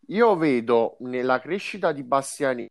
Io 0.08 0.36
vedo 0.36 0.98
nella 1.00 1.40
crescita 1.40 1.94
di 1.94 2.04
Bastiani 2.04 2.70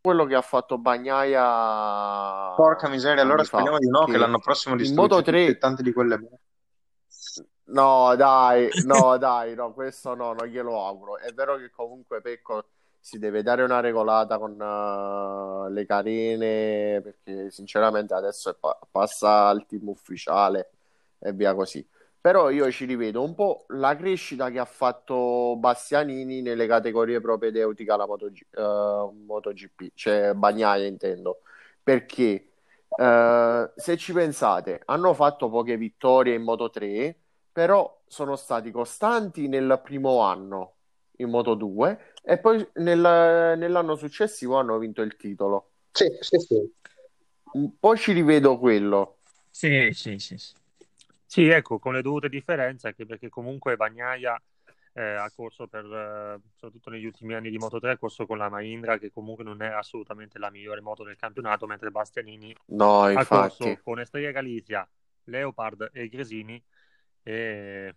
quello 0.00 0.24
che 0.24 0.34
ha 0.36 0.42
fatto 0.42 0.78
Bagnaia 0.78 2.54
Porca 2.54 2.88
miseria, 2.88 3.22
allora 3.22 3.42
speriamo 3.44 3.78
di 3.78 3.88
no, 3.88 4.04
che 4.04 4.12
che 4.12 4.18
l'anno 4.18 4.38
prossimo 4.38 4.76
distrugge 4.76 5.00
Moto 5.00 5.16
tutte 5.16 5.30
3 5.30 5.46
e 5.46 5.58
tante 5.58 5.82
di 5.82 5.92
quelle. 5.92 6.20
No, 7.64 8.14
dai, 8.14 8.68
no, 8.84 9.16
dai, 9.16 9.54
no, 9.54 9.72
questo 9.72 10.14
no, 10.14 10.34
non 10.34 10.46
glielo 10.46 10.84
auguro. 10.84 11.18
È 11.18 11.32
vero 11.32 11.56
che 11.56 11.70
comunque 11.70 12.20
Pecco 12.20 12.64
si 13.02 13.18
deve 13.18 13.42
dare 13.42 13.62
una 13.64 13.80
regolata 13.80 14.38
con 14.38 14.52
eh, 14.60 15.70
le 15.72 15.86
carene, 15.86 17.00
perché 17.02 17.50
sinceramente 17.50 18.14
adesso 18.14 18.56
pa- 18.58 18.78
passa 18.90 19.46
al 19.48 19.66
team 19.66 19.88
ufficiale 19.88 20.70
e 21.18 21.32
via 21.32 21.54
così. 21.54 21.86
Però 22.20 22.50
io 22.50 22.70
ci 22.70 22.84
rivedo 22.84 23.22
un 23.24 23.34
po' 23.34 23.64
la 23.70 23.96
crescita 23.96 24.48
che 24.50 24.58
ha 24.60 24.64
fatto 24.64 25.56
Bastianini 25.58 26.40
nelle 26.40 26.66
categorie 26.68 27.20
propedeutiche 27.20 27.90
alla 27.90 28.06
MotoG- 28.06 28.46
eh, 28.56 29.10
MotoGP, 29.26 29.90
cioè 29.94 30.32
Bagnaia 30.34 30.86
intendo, 30.86 31.40
perché 31.82 32.52
eh, 32.96 33.72
se 33.74 33.96
ci 33.96 34.12
pensate, 34.12 34.80
hanno 34.84 35.14
fatto 35.14 35.48
poche 35.50 35.76
vittorie 35.76 36.34
in 36.34 36.42
Moto 36.42 36.70
3 36.70 37.16
però 37.52 38.00
sono 38.06 38.36
stati 38.36 38.70
costanti 38.70 39.46
nel 39.48 39.80
primo 39.84 40.20
anno 40.20 40.76
in 41.22 41.30
Moto 41.30 41.54
2 41.54 42.14
e 42.22 42.38
poi 42.38 42.66
nel- 42.74 43.56
nell'anno 43.58 43.96
successivo 43.96 44.56
hanno 44.58 44.78
vinto 44.78 45.02
il 45.02 45.16
titolo. 45.16 45.70
Sì, 45.92 46.06
sì, 46.20 46.38
sì. 46.38 46.72
Un 47.54 47.78
po' 47.78 47.96
ci 47.96 48.12
rivedo 48.12 48.58
quello. 48.58 49.18
sì, 49.50 49.90
sì, 49.92 50.18
sì, 50.18 50.36
sì. 50.38 50.54
Sì, 51.24 51.46
ecco, 51.48 51.78
con 51.78 51.94
le 51.94 52.02
dovute 52.02 52.28
differenze, 52.28 52.88
anche 52.88 53.06
perché 53.06 53.28
comunque 53.30 53.76
Bagnaia 53.76 54.40
eh, 54.92 55.00
ha 55.02 55.30
corso 55.30 55.66
per, 55.66 55.84
eh, 55.86 56.40
soprattutto 56.54 56.90
negli 56.90 57.06
ultimi 57.06 57.32
anni 57.34 57.48
di 57.50 57.56
Moto3, 57.58 57.92
ha 57.92 57.98
corso 57.98 58.26
con 58.26 58.36
la 58.38 58.50
Mahindra, 58.50 58.98
che 58.98 59.10
comunque 59.10 59.42
non 59.44 59.62
è 59.62 59.68
assolutamente 59.68 60.38
la 60.38 60.50
migliore 60.50 60.80
moto 60.82 61.04
del 61.04 61.16
campionato, 61.16 61.66
mentre 61.66 61.90
Bastianini 61.90 62.54
No, 62.68 63.08
ha 63.12 63.26
corso 63.26 63.78
infatti. 63.78 63.80
con 63.82 63.98
Estrella 64.00 64.30
Galizia, 64.30 64.86
Leopard 65.24 65.90
e 65.92 66.08
Gresini 66.08 66.62
e, 67.22 67.94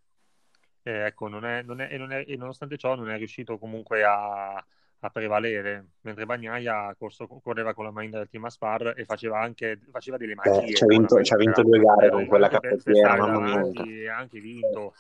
e 0.87 0.91
ecco, 0.91 1.27
non 1.27 1.45
è, 1.45 1.61
non 1.63 1.81
è- 1.81 1.91
e, 1.91 1.97
non 1.97 2.11
è- 2.11 2.23
e 2.27 2.35
nonostante 2.37 2.77
ciò 2.77 2.95
non 2.95 3.09
è 3.09 3.17
riuscito 3.17 3.57
comunque 3.57 4.03
a, 4.03 4.53
a 4.55 5.09
prevalere, 5.11 5.93
mentre 6.01 6.25
Bagnaia 6.25 6.93
corso- 6.95 7.27
correva 7.27 7.73
con 7.73 7.85
la 7.85 7.91
Mahindra 7.91 8.19
del 8.19 8.29
team 8.29 8.45
Aspar 8.45 8.93
e 8.97 9.05
faceva 9.05 9.39
anche 9.41 9.79
faceva 9.91 10.17
delle 10.17 10.35
magie 10.35 10.73
ci 10.73 10.83
ha 10.83 10.87
con 10.87 10.99
vinto, 10.99 11.21
ci 11.23 11.33
ha 11.33 11.37
Mahindra, 11.37 11.37
vinto 11.37 11.63
due 11.63 11.79
gare 11.79 12.09
con 12.09 12.21
eh, 12.21 12.27
quella 12.27 12.49
stare 12.93 13.21
mamma 13.21 13.39
mia. 13.39 13.61
davanti 13.71 14.07
ha 14.07 14.17
anche 14.17 14.39
vinto. 14.39 14.93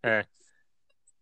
Eh, 0.00 0.28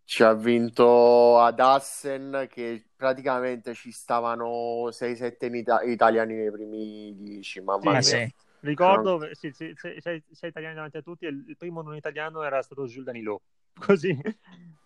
Ci 0.04 0.22
ha 0.22 0.34
vinto 0.34 1.38
ad 1.40 1.58
Assen 1.60 2.46
che 2.50 2.90
praticamente 2.94 3.72
ci 3.74 3.90
stavano 3.92 4.90
6-7 4.90 5.46
ita- 5.46 5.82
italiani 5.82 6.34
nei 6.34 6.50
primi 6.50 7.14
10, 7.16 7.60
sì, 7.60 7.62
mamma 7.62 7.92
mia. 8.00 8.00
sì. 8.02 8.34
ricordo, 8.60 9.28
sì, 9.34 9.50
sì, 9.52 9.72
sei, 9.76 10.00
sei- 10.00 10.22
sei 10.30 10.50
italiani 10.50 10.74
davanti 10.74 10.96
a 10.98 11.02
tutti 11.02 11.24
e 11.26 11.28
il 11.30 11.56
primo 11.56 11.82
non 11.82 11.96
italiano 11.96 12.42
era 12.42 12.62
stato 12.62 12.86
Jules 12.86 13.04
Danilo, 13.06 13.42
così. 13.78 14.18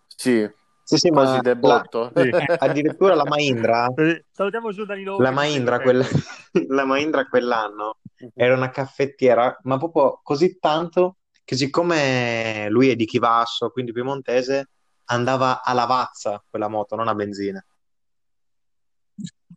Sì, 0.07 0.49
Sì, 0.83 0.97
sì, 0.97 1.09
ma 1.09 1.39
de 1.41 1.49
la- 1.49 1.55
botto. 1.55 2.11
Sì. 2.15 2.29
addirittura 2.57 3.13
la 3.13 3.25
Mahindra, 3.25 3.87
Eh, 3.97 4.25
Salutiamo 4.31 4.71
Jules 4.71 4.87
Danilo 4.87 5.19
la 5.19 5.29
che 5.29 5.35
ci 5.35 5.41
segue 5.41 5.49
Mahindra, 5.49 5.79
quella- 5.81 6.07
la 6.69 6.85
Mahindra 6.85 7.27
quell'anno 7.27 7.97
era 8.33 8.55
una 8.55 8.69
caffettiera, 8.69 9.57
ma 9.63 9.77
proprio 9.77 10.19
così 10.23 10.57
tanto 10.59 11.17
che 11.43 11.55
siccome 11.55 12.67
lui 12.69 12.89
è 12.89 12.95
di 12.95 13.05
Chivasso, 13.05 13.69
quindi 13.69 13.91
piemontese, 13.91 14.69
andava 15.05 15.61
a 15.63 15.73
lavazza 15.73 16.43
quella 16.49 16.67
moto, 16.67 16.95
non 16.95 17.07
a 17.07 17.15
benzina. 17.15 17.63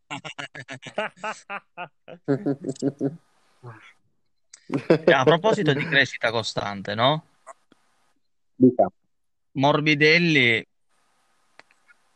A 5.13 5.25
proposito 5.25 5.73
di 5.73 5.85
crescita 5.85 6.31
costante, 6.31 6.95
no? 6.95 7.25
Dica. 8.55 8.87
Morbidelli, 9.53 10.65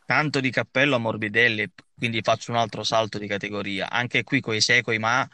tanto 0.05 0.39
di 0.39 0.49
cappello 0.51 0.95
a 0.95 0.99
Morbidelli, 0.99 1.67
quindi 1.97 2.21
faccio 2.21 2.51
un 2.51 2.57
altro 2.57 2.83
salto 2.83 3.17
di 3.17 3.27
categoria. 3.27 3.89
Anche 3.89 4.23
qui 4.23 4.39
coi 4.39 4.61
Seco, 4.61 4.93
ma 4.99 5.27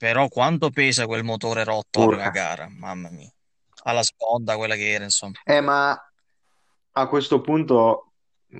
Però 0.00 0.28
quanto 0.28 0.70
pesa 0.70 1.04
quel 1.04 1.24
motore 1.24 1.62
rotto 1.62 2.00
alla 2.00 2.16
Urca. 2.16 2.30
gara? 2.30 2.68
Mamma 2.70 3.10
mia. 3.10 3.30
Alla 3.82 4.02
sponda, 4.02 4.56
quella 4.56 4.74
che 4.74 4.92
era, 4.92 5.04
insomma. 5.04 5.38
Eh, 5.44 5.60
ma 5.60 5.90
a 6.92 7.06
questo 7.06 7.42
punto 7.42 8.12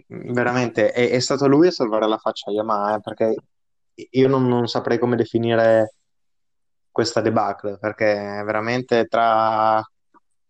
veramente 0.06 0.92
è, 0.92 1.08
è 1.08 1.18
stato 1.18 1.48
lui 1.48 1.68
a 1.68 1.70
salvare 1.70 2.06
la 2.06 2.18
faccia 2.18 2.50
a 2.50 2.52
Yamaha, 2.52 2.96
eh, 2.96 3.00
perché 3.00 3.34
io 3.94 4.28
non, 4.28 4.46
non 4.48 4.68
saprei 4.68 4.98
come 4.98 5.16
definire 5.16 5.94
questa 6.90 7.22
debacle, 7.22 7.78
perché 7.78 8.14
veramente 8.44 9.06
tra 9.06 9.82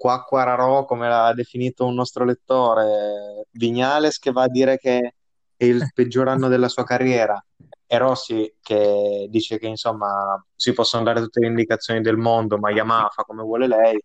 Quacquararo, 0.01 0.87
come 0.87 1.11
l'ha 1.11 1.35
definito 1.35 1.85
un 1.85 1.93
nostro 1.93 2.25
lettore, 2.25 3.45
Vignales 3.51 4.19
che 4.19 4.33
va 4.33 4.45
a 4.45 4.49
dire 4.49 4.79
che 4.79 5.15
è 5.55 5.65
il 5.67 5.91
peggior 5.93 6.27
anno 6.29 6.49
della 6.49 6.69
sua 6.69 6.85
carriera, 6.85 7.39
e 7.87 7.99
Rossi 7.99 8.51
che 8.63 9.27
dice 9.29 9.59
che 9.59 9.67
insomma 9.67 10.43
si 10.57 10.73
possono 10.73 11.03
dare 11.05 11.21
tutte 11.21 11.41
le 11.41 11.49
indicazioni 11.49 12.01
del 12.01 12.17
mondo, 12.17 12.57
ma 12.57 12.71
Yamaha 12.71 13.11
fa 13.11 13.25
come 13.25 13.43
vuole 13.43 13.67
lei. 13.67 14.03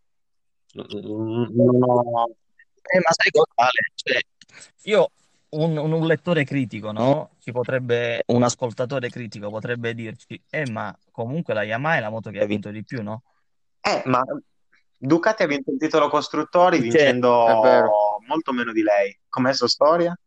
Non 0.73 1.81
ho... 1.81 2.25
Eh, 2.81 2.99
ma 2.99 3.11
sai 3.11 3.31
cosa? 3.31 3.69
Cioè, 3.93 4.19
io, 4.83 5.11
un, 5.51 5.77
un- 5.77 5.93
un 5.93 6.05
lettore 6.05 6.43
critico, 6.43 6.91
no? 6.91 7.29
Ci 7.39 7.53
potrebbe, 7.53 8.23
un 8.27 8.43
ascoltatore 8.43 9.07
critico 9.07 9.49
potrebbe 9.49 9.93
dirci, 9.93 10.43
eh, 10.49 10.69
ma 10.69 10.93
comunque 11.09 11.53
la 11.53 11.63
Yamaha 11.63 11.95
è 11.95 11.99
la 12.01 12.09
moto 12.09 12.31
che 12.31 12.41
ha 12.41 12.45
vinto 12.45 12.69
di 12.69 12.83
più, 12.83 13.01
no? 13.01 13.23
Eh, 13.79 14.01
ma 14.07 14.21
Ducati 14.97 15.43
ha 15.43 15.47
vinto 15.47 15.71
il 15.71 15.77
titolo 15.77 16.09
costruttori 16.09 16.79
vincendo 16.79 17.61
molto 18.27 18.53
meno 18.53 18.71
di 18.71 18.81
lei. 18.81 19.17
Com'è 19.27 19.53
sua 19.53 19.67
storia? 19.67 20.17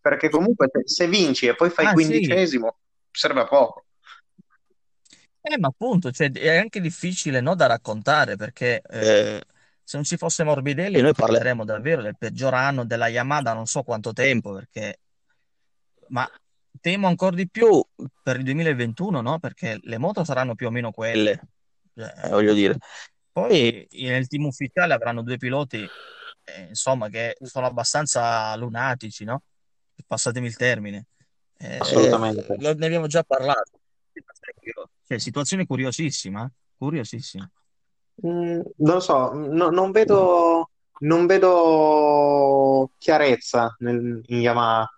Perché 0.00 0.28
comunque 0.28 0.70
se, 0.84 1.06
vinci 1.08 1.46
e 1.46 1.54
poi 1.54 1.70
fai 1.70 1.86
ah, 1.86 1.88
sì. 1.88 1.94
quindicesimo, 1.94 2.76
serve 3.10 3.40
a 3.40 3.46
poco. 3.46 3.84
Eh, 5.40 5.58
ma 5.58 5.68
appunto, 5.68 6.10
cioè, 6.10 6.30
è 6.30 6.56
anche 6.56 6.80
difficile, 6.80 7.40
no, 7.40 7.54
da 7.54 7.66
raccontare, 7.66 8.36
perché 8.36 8.82
eh, 8.88 9.42
se 9.82 9.96
non 9.96 10.04
ci 10.04 10.16
fosse 10.16 10.44
Morbidelli 10.44 11.00
noi 11.00 11.14
parleremo 11.14 11.64
davvero 11.64 12.02
del 12.02 12.16
peggior 12.18 12.52
anno 12.54 12.84
della 12.84 13.08
Yamaha 13.08 13.42
da 13.42 13.52
non 13.54 13.66
so 13.66 13.82
quanto 13.82 14.12
tempo, 14.12 14.52
perché... 14.52 14.98
Ma 16.08 16.28
temo 16.80 17.06
ancora 17.06 17.36
di 17.36 17.48
più 17.48 17.82
per 18.22 18.36
il 18.36 18.44
2021, 18.44 19.20
no? 19.20 19.38
Perché 19.38 19.78
le 19.82 19.98
moto 19.98 20.24
saranno 20.24 20.54
più 20.54 20.66
o 20.66 20.70
meno 20.70 20.90
quelle, 20.90 21.40
eh, 21.94 22.28
voglio 22.28 22.54
dire. 22.54 22.76
Poi 23.46 23.86
nel 23.92 24.26
team 24.26 24.46
ufficiale 24.46 24.94
avranno 24.94 25.22
due 25.22 25.36
piloti, 25.36 25.80
eh, 26.44 26.62
insomma, 26.68 27.08
che 27.08 27.36
sono 27.42 27.66
abbastanza 27.66 28.54
lunatici, 28.56 29.24
no? 29.24 29.42
Passatemi 30.06 30.46
il 30.48 30.56
termine. 30.56 31.06
Eh, 31.56 31.78
Assolutamente. 31.78 32.56
lo- 32.58 32.74
ne 32.74 32.86
abbiamo 32.86 33.06
già 33.06 33.22
parlato. 33.22 33.78
Cioè, 35.06 35.18
situazione 35.18 35.66
curiosissima, 35.66 36.44
eh? 36.44 36.50
curiosissima. 36.76 37.48
Mm, 38.26 38.60
non 38.76 38.94
lo 38.94 39.00
so, 39.00 39.32
no- 39.32 39.70
non 39.70 39.92
vedo, 39.92 40.70
non 41.00 41.26
vedo 41.26 42.90
chiarezza 42.98 43.74
nel- 43.78 44.20
in 44.26 44.40
Yamaha, 44.40 44.88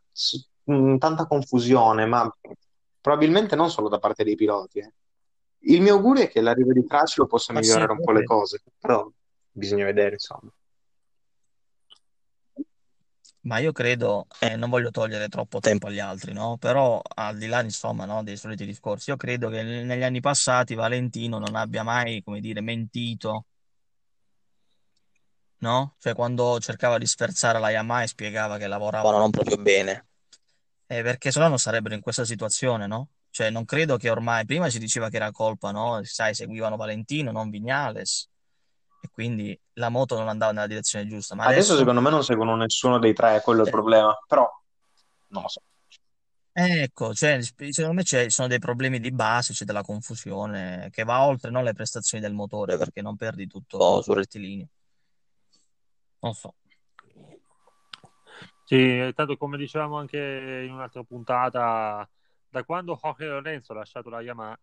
mm, 0.71 0.97
tanta 0.97 1.27
confusione, 1.27 2.07
ma 2.07 2.35
probabilmente 3.01 3.55
non 3.55 3.71
solo 3.71 3.89
da 3.89 3.99
parte 3.99 4.25
dei 4.25 4.35
piloti. 4.37 4.79
eh. 4.79 4.93
Il 5.63 5.83
mio 5.83 5.95
augurio 5.95 6.25
è 6.25 6.29
che 6.29 6.41
l'arrivo 6.41 6.73
di 6.73 6.85
Crutchlow 6.87 7.27
possa 7.27 7.53
Ma 7.53 7.63
sì, 7.63 7.69
migliorare 7.69 7.93
un 7.93 8.01
po' 8.01 8.13
le 8.13 8.25
cose, 8.25 8.63
però 8.79 9.11
bisogna 9.51 9.85
vedere, 9.85 10.13
insomma. 10.15 10.51
Ma 13.43 13.59
io 13.59 13.73
credo, 13.73 14.27
e 14.39 14.57
non 14.57 14.69
voglio 14.69 14.91
togliere 14.91 15.29
troppo 15.29 15.61
tempo 15.61 15.87
agli 15.87 15.99
altri, 15.99 16.33
no? 16.33 16.59
Però 16.59 17.01
al 17.15 17.39
di 17.39 17.47
là, 17.47 17.63
insomma, 17.63 18.05
no, 18.05 18.23
dei 18.23 18.37
soliti 18.37 18.67
discorsi, 18.67 19.11
io 19.11 19.17
credo 19.17 19.49
che 19.49 19.63
ne- 19.63 19.83
negli 19.83 20.03
anni 20.03 20.21
passati 20.21 20.75
Valentino 20.75 21.39
non 21.39 21.55
abbia 21.55 21.83
mai, 21.83 22.23
come 22.23 22.41
dire, 22.41 22.61
mentito, 22.61 23.47
no? 25.59 25.95
Cioè 25.99 26.15
quando 26.15 26.59
cercava 26.61 26.99
di 26.99 27.07
sferzare 27.07 27.59
la 27.59 27.71
Yamaha 27.71 28.03
e 28.03 28.07
spiegava 28.09 28.59
che 28.59 28.67
lavoravano 28.67 29.19
non 29.19 29.31
proprio 29.31 29.57
bene. 29.57 30.07
Eh, 30.87 31.03
perché 31.03 31.31
sennò 31.31 31.49
non 31.49 31.59
sarebbero 31.59 31.95
in 31.95 32.01
questa 32.01 32.25
situazione, 32.25 32.87
no? 32.87 33.09
Cioè 33.31 33.51
non 33.51 33.65
credo 33.65 33.97
che 33.97 34.11
ormai, 34.11 34.45
prima 34.45 34.69
si 34.69 34.79
diceva 34.79 35.09
che 35.09 35.17
era 35.17 35.31
colpa, 35.31 35.71
no? 35.71 36.01
Sai, 36.05 36.35
seguivano 36.35 36.77
Valentino, 36.77 37.31
non 37.31 37.49
Vignales, 37.51 38.29
e 39.03 39.09
quindi 39.11 39.59
la 39.75 39.89
moto 39.89 40.19
non 40.19 40.29
andava 40.29 40.53
nella 40.53 40.67
direzione 40.67 41.07
giusta, 41.07 41.35
ma 41.35 41.45
Adesso 41.45 41.59
adesso... 41.59 41.79
secondo 41.79 42.01
me 42.01 42.11
non 42.11 42.25
seguono 42.25 42.57
nessuno 42.57 42.99
dei 42.99 43.15
tre, 43.15 43.41
quello 43.43 43.61
è 43.61 43.63
il 43.63 43.69
Eh, 43.69 43.71
problema, 43.73 44.19
però 44.27 44.49
non 45.29 45.43
lo 45.43 45.49
so. 45.49 45.63
Ecco, 46.53 47.15
cioè, 47.15 47.41
secondo 47.41 47.93
me 47.93 48.03
c'è- 48.03 48.25
ci 48.25 48.31
sono 48.31 48.49
dei 48.49 48.59
problemi 48.59 48.99
di 48.99 49.13
base, 49.13 49.53
c'è 49.53 49.65
della 49.65 49.83
confusione 49.83 50.89
che 50.91 51.05
va 51.05 51.25
oltre 51.25 51.51
non 51.51 51.63
le 51.63 51.73
prestazioni 51.73 52.23
del 52.23 52.35
motore 52.35 52.77
perché 52.77 53.01
non 53.01 53.17
perdi 53.17 53.47
tutto 53.47 54.03
sul 54.03 54.17
rettilineo. 54.17 54.67
Non 56.23 56.35
so. 56.35 56.55
Sì, 58.65 59.11
tanto 59.15 59.37
come 59.37 59.57
dicevamo 59.57 59.97
anche 59.97 60.19
in 60.67 60.73
un'altra 60.73 61.03
puntata, 61.03 62.09
da 62.51 62.65
quando 62.65 62.99
Jorge 63.01 63.27
Lorenzo 63.27 63.73
ha 63.73 63.77
lasciato 63.77 64.11
la 64.11 64.21
Yamaha, 64.21 64.59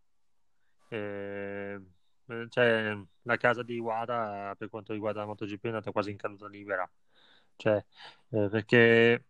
eh, 0.89 1.81
eh, 2.27 2.47
cioè, 2.49 2.97
la 3.23 3.37
casa 3.37 3.63
di 3.63 3.75
Iwata 3.75 4.53
per 4.57 4.69
quanto 4.69 4.93
riguarda 4.93 5.21
la 5.21 5.27
MotoGP 5.27 5.63
è 5.63 5.67
andata 5.67 5.91
quasi 5.91 6.11
in 6.11 6.17
caduta 6.17 6.47
libera. 6.47 6.89
Cioè, 7.55 7.83
eh, 8.29 8.47
perché 8.49 9.23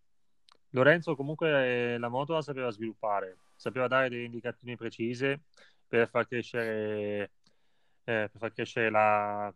Lorenzo 0.72 1.16
comunque 1.16 1.94
eh, 1.94 1.98
la 1.98 2.10
moto 2.10 2.34
la 2.34 2.42
sapeva 2.42 2.70
sviluppare, 2.72 3.38
sapeva 3.56 3.88
dare 3.88 4.10
delle 4.10 4.24
indicazioni 4.24 4.76
precise 4.76 5.42
per 5.88 6.10
far 6.10 6.28
crescere, 6.28 7.32
eh, 8.04 8.30
per 8.32 8.38
far 8.38 8.52
crescere 8.54 8.90
la, 8.90 9.54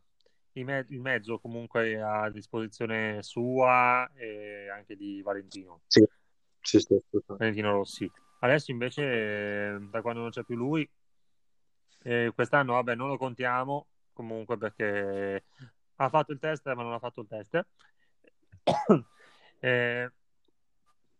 il, 0.53 0.65
me- 0.65 0.85
il 0.89 1.01
mezzo 1.01 1.39
comunque 1.39 2.01
a 2.01 2.29
disposizione 2.29 3.21
sua 3.23 4.09
e 4.15 4.69
anche 4.69 4.95
di 4.95 5.21
Valentino, 5.21 5.81
Sì, 5.87 6.05
sì, 6.61 6.79
sì, 6.79 6.93
assolutamente. 6.93 7.35
Valentino 7.37 7.71
Rossi. 7.71 8.11
Adesso 8.43 8.71
invece, 8.71 9.03
eh, 9.75 9.79
da 9.89 10.01
quando 10.01 10.21
non 10.21 10.31
c'è 10.31 10.43
più 10.43 10.55
lui, 10.55 10.87
eh, 12.03 12.31
quest'anno 12.33 12.73
vabbè 12.73 12.95
non 12.95 13.07
lo 13.07 13.17
contiamo 13.17 13.85
comunque 14.13 14.57
perché 14.57 15.43
ha 15.95 16.09
fatto 16.09 16.31
il 16.31 16.39
test 16.39 16.65
ma 16.73 16.81
non 16.81 16.93
ha 16.93 16.99
fatto 16.99 17.21
il 17.21 17.27
test. 17.27 17.65
Eh, 19.63 20.11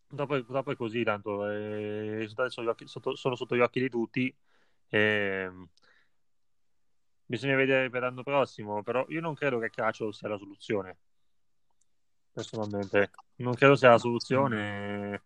dopo, 0.10 0.40
dopo 0.42 0.72
è 0.72 0.76
così, 0.76 1.04
tanto 1.04 1.48
eh, 1.48 2.28
sono, 2.48 2.72
occhi- 2.72 2.88
sotto, 2.88 3.16
sono 3.16 3.36
sotto 3.36 3.56
gli 3.56 3.60
occhi 3.60 3.80
di 3.80 3.90
tutti. 3.90 4.36
ehm, 4.90 5.68
bisogna 7.24 7.56
vedere 7.56 7.92
per 7.92 8.02
l'anno 8.02 8.24
prossimo, 8.24 8.82
però 8.82 9.06
io 9.10 9.22
non 9.22 9.36
credo 9.36 9.60
che 9.60 9.70
Craccio 9.70 10.12
sia 10.12 10.28
la 10.28 10.38
soluzione. 10.38 10.98
Personalmente, 12.34 13.12
non 13.36 13.54
credo 13.54 13.76
sia 13.76 13.90
la 13.92 13.98
soluzione. 14.00 15.22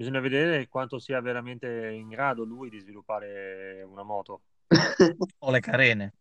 Bisogna 0.00 0.20
vedere 0.20 0.66
quanto 0.66 0.98
sia 0.98 1.20
veramente 1.20 1.90
in 1.90 2.08
grado 2.08 2.42
lui 2.42 2.70
di 2.70 2.78
sviluppare 2.78 3.82
una 3.82 4.02
moto. 4.02 4.40
O 5.40 5.50
le 5.50 5.60
carene, 5.60 6.14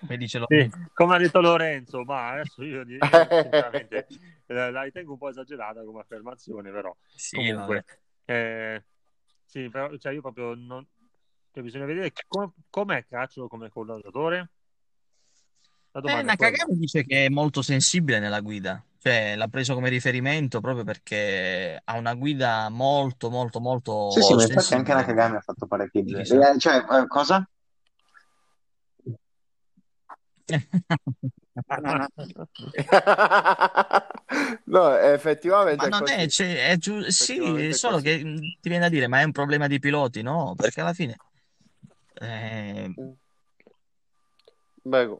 come 0.00 0.16
dice 0.16 0.38
lo... 0.38 0.46
Sì, 0.48 0.70
come 0.94 1.16
ha 1.16 1.18
detto 1.18 1.42
Lorenzo, 1.42 2.04
ma 2.04 2.30
adesso 2.30 2.62
io, 2.64 2.86
sinceramente 2.86 4.06
eh, 4.46 4.70
la 4.70 4.82
ritengo 4.84 5.12
un 5.12 5.18
po' 5.18 5.28
esagerata 5.28 5.84
come 5.84 6.00
affermazione, 6.00 6.70
però 6.70 6.96
Sì, 7.14 7.36
comunque 7.36 7.84
eh, 8.24 8.82
sì, 9.44 9.68
però 9.68 9.94
cioè, 9.98 10.14
io 10.14 10.22
proprio 10.22 10.54
non 10.54 10.82
cioè, 11.52 11.62
bisogna 11.62 11.84
vedere 11.84 12.14
com- 12.26 12.50
com'è 12.70 13.04
Craccio 13.04 13.46
come 13.46 13.68
collaudatore. 13.68 14.50
La 15.90 16.00
Eh, 16.00 16.00
domanda 16.00 16.32
è 16.32 16.36
quella. 16.36 16.50
Nakagami 16.52 16.78
dice 16.78 17.04
che 17.04 17.26
è 17.26 17.28
molto 17.28 17.60
sensibile 17.60 18.20
nella 18.20 18.40
guida, 18.40 18.82
cioè 19.02 19.34
l'ha 19.34 19.48
preso 19.48 19.74
come 19.74 19.88
riferimento 19.88 20.60
proprio 20.60 20.84
perché 20.84 21.80
ha 21.82 21.96
una 21.98 22.14
guida 22.14 22.68
molto, 22.68 23.30
molto, 23.30 23.58
molto 23.60 24.10
Sì, 24.10 24.22
sì, 24.22 24.34
ma 24.34 24.42
infatti 24.42 24.74
anche 24.74 24.92
sensibile. 24.92 24.94
Nakagami 24.94 25.36
ha 25.36 25.40
fatto 25.40 25.66
parecchi 25.66 26.02
Quindi 26.02 26.22
giri. 26.22 26.38
chissà. 26.38 26.52
Eh, 26.52 26.58
Cioè, 26.58 26.76
eh, 26.76 27.06
cosa? 27.08 27.46
No, 34.66 34.96
effettivamente 34.96 35.88
Ma 35.88 35.98
non 35.98 36.08
è, 36.08 36.26
cioè, 36.28 36.68
è 36.70 36.76
giu- 36.76 37.06
sì, 37.08 37.38
è 37.68 37.72
solo 37.72 37.98
che 37.98 38.22
mh, 38.24 38.36
ti 38.60 38.68
viene 38.68 38.84
da 38.84 38.88
dire, 38.88 39.08
ma 39.08 39.20
è 39.20 39.24
un 39.24 39.32
problema 39.32 39.66
di 39.66 39.78
piloti, 39.80 40.22
no? 40.22 40.54
Perché 40.56 40.80
alla 40.80 40.92
fine 40.92 41.16
eh, 42.20 42.92
Beh, 44.84 45.16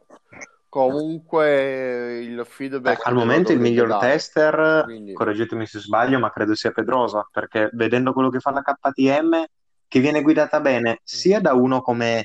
comunque 0.72 2.20
il 2.20 2.36
Beh, 2.36 2.44
feedback 2.46 3.06
al 3.06 3.12
me 3.12 3.18
lo 3.20 3.26
momento 3.26 3.52
il 3.52 3.60
miglior 3.60 3.88
dare, 3.88 4.12
tester, 4.12 4.84
quindi 4.84 5.12
correggetemi 5.12 5.66
se 5.66 5.80
sbaglio, 5.80 6.18
ma 6.18 6.30
credo 6.30 6.54
sia 6.54 6.70
Pedrosa, 6.70 7.28
perché 7.30 7.68
vedendo 7.74 8.14
quello 8.14 8.30
che 8.30 8.40
fa 8.40 8.52
la 8.52 8.62
KTM, 8.62 9.44
che 9.86 10.00
viene 10.00 10.22
guidata 10.22 10.60
bene 10.60 11.00
sia 11.04 11.42
da 11.42 11.52
uno 11.52 11.82
come 11.82 12.24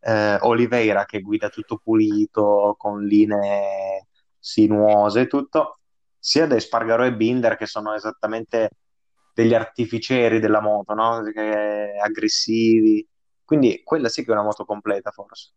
eh, 0.00 0.38
Oliveira, 0.40 1.04
che 1.04 1.20
guida 1.20 1.50
tutto 1.50 1.78
pulito, 1.80 2.74
con 2.76 3.04
linee 3.04 4.08
sinuose 4.40 5.20
e 5.20 5.26
tutto, 5.28 5.78
sia 6.18 6.48
da 6.48 6.56
Espargaro 6.56 7.04
e 7.04 7.14
Binder, 7.14 7.56
che 7.56 7.66
sono 7.66 7.94
esattamente 7.94 8.70
degli 9.32 9.54
artificieri 9.54 10.40
della 10.40 10.60
moto, 10.60 10.94
no? 10.94 11.22
Aggressivi. 12.02 13.06
Quindi 13.44 13.82
quella 13.84 14.08
sì 14.08 14.24
che 14.24 14.30
è 14.30 14.34
una 14.34 14.42
moto 14.42 14.64
completa, 14.64 15.12
forse. 15.12 15.52